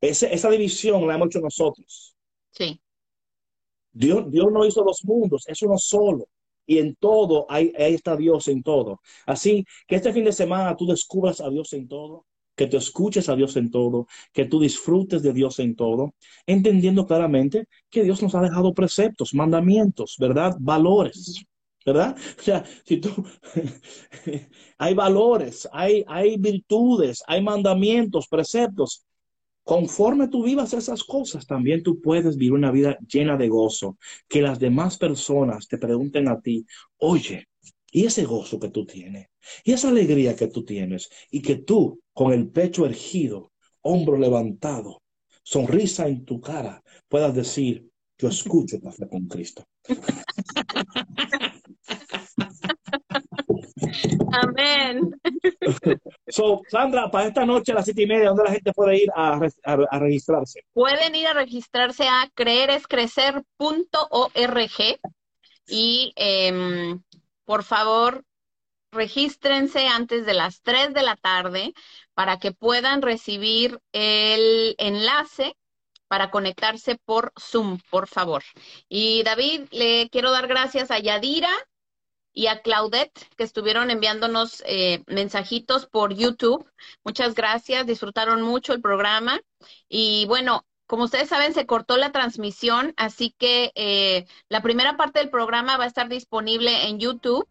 [0.00, 2.16] Ese- esa división la hemos hecho nosotros.
[2.50, 2.80] Sí,
[3.92, 6.28] Dios, Dios no hizo dos mundos, es uno solo.
[6.66, 9.00] Y en todo, ahí, ahí está Dios en todo.
[9.26, 13.28] Así que este fin de semana tú descubras a Dios en todo, que te escuches
[13.30, 16.14] a Dios en todo, que tú disfrutes de Dios en todo,
[16.46, 20.54] entendiendo claramente que Dios nos ha dejado preceptos, mandamientos, ¿verdad?
[20.60, 21.42] Valores,
[21.84, 22.16] ¿verdad?
[22.38, 23.10] O sea, si tú,
[24.78, 29.04] hay valores, hay, hay virtudes, hay mandamientos, preceptos.
[29.62, 33.98] Conforme tú vivas esas cosas, también tú puedes vivir una vida llena de gozo.
[34.26, 36.64] Que las demás personas te pregunten a ti,
[36.98, 37.48] oye,
[37.92, 39.28] ¿y ese gozo que tú tienes?
[39.64, 41.10] ¿Y esa alegría que tú tienes?
[41.30, 43.52] Y que tú, con el pecho erguido,
[43.82, 45.02] hombro levantado,
[45.42, 49.64] sonrisa en tu cara, puedas decir, yo escucho Café con Cristo.
[54.32, 55.10] amén.
[56.28, 59.10] So, Sandra, para esta noche a las siete y media, ¿dónde la gente puede ir
[59.14, 60.60] a, re- a- a registrarse?
[60.72, 65.00] Pueden ir a registrarse a creerescrecer.org
[65.68, 67.02] y em,
[67.44, 68.24] por favor
[68.90, 71.74] regístrense antes de las 3 de la tarde
[72.14, 75.54] para que puedan recibir el enlace
[76.08, 78.42] para conectarse por Zoom, por favor.
[78.88, 81.50] Y David, le quiero dar gracias a Yadira
[82.32, 86.70] y a Claudette que estuvieron enviándonos eh, mensajitos por YouTube.
[87.04, 89.40] Muchas gracias, disfrutaron mucho el programa.
[89.88, 95.18] Y bueno, como ustedes saben, se cortó la transmisión, así que eh, la primera parte
[95.18, 97.46] del programa va a estar disponible en YouTube.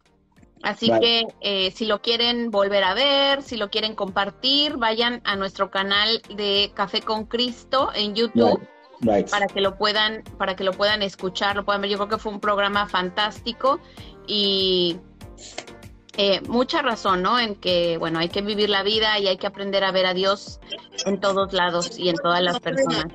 [0.62, 5.36] Así que eh, si lo quieren volver a ver, si lo quieren compartir, vayan a
[5.36, 8.60] nuestro canal de Café con Cristo en YouTube
[9.00, 9.30] Right.
[9.30, 11.90] para que lo puedan, para que lo puedan escuchar, lo puedan ver.
[11.90, 13.78] Yo creo que fue un programa fantástico
[14.26, 14.98] y
[16.16, 17.38] eh, mucha razón, ¿no?
[17.38, 20.14] En que, bueno, hay que vivir la vida y hay que aprender a ver a
[20.14, 20.58] Dios
[21.06, 23.06] en todos lados y en todas las personas.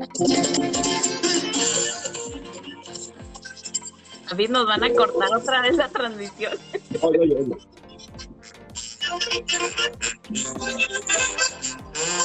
[4.29, 6.57] David, nos van a cortar otra vez la transmisión.
[7.01, 7.57] Oye, oye, oye.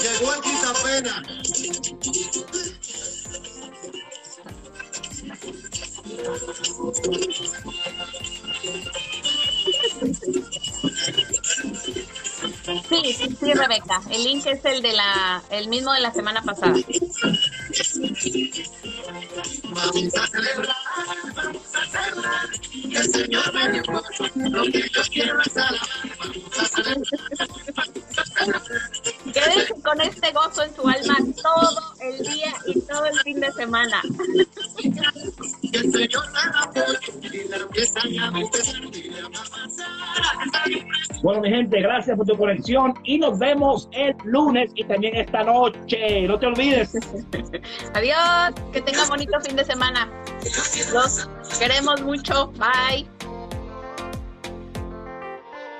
[0.03, 1.23] Llegó el quitapena.
[12.89, 14.03] Sí, sí, sí, Rebeca.
[14.11, 16.75] El link es el de la, el mismo de la semana pasada.
[19.65, 20.77] Vamos a celebrar,
[21.35, 22.49] vamos a celebrar.
[22.75, 24.25] El Señor me gozo.
[24.35, 25.89] Lo que yo quiero es alabar.
[26.19, 27.29] Vamos a celebrar.
[29.33, 33.53] Quédense con este gozo en su alma todo el día y todo el fin de
[33.53, 34.03] semana.
[41.23, 45.43] Bueno, mi gente, gracias por tu conexión y nos vemos el lunes y también esta
[45.43, 46.27] noche.
[46.27, 46.93] No te olvides.
[47.95, 50.09] Adiós, que tengan bonito fin de semana.
[50.93, 52.53] Los queremos mucho.
[52.53, 53.09] Bye.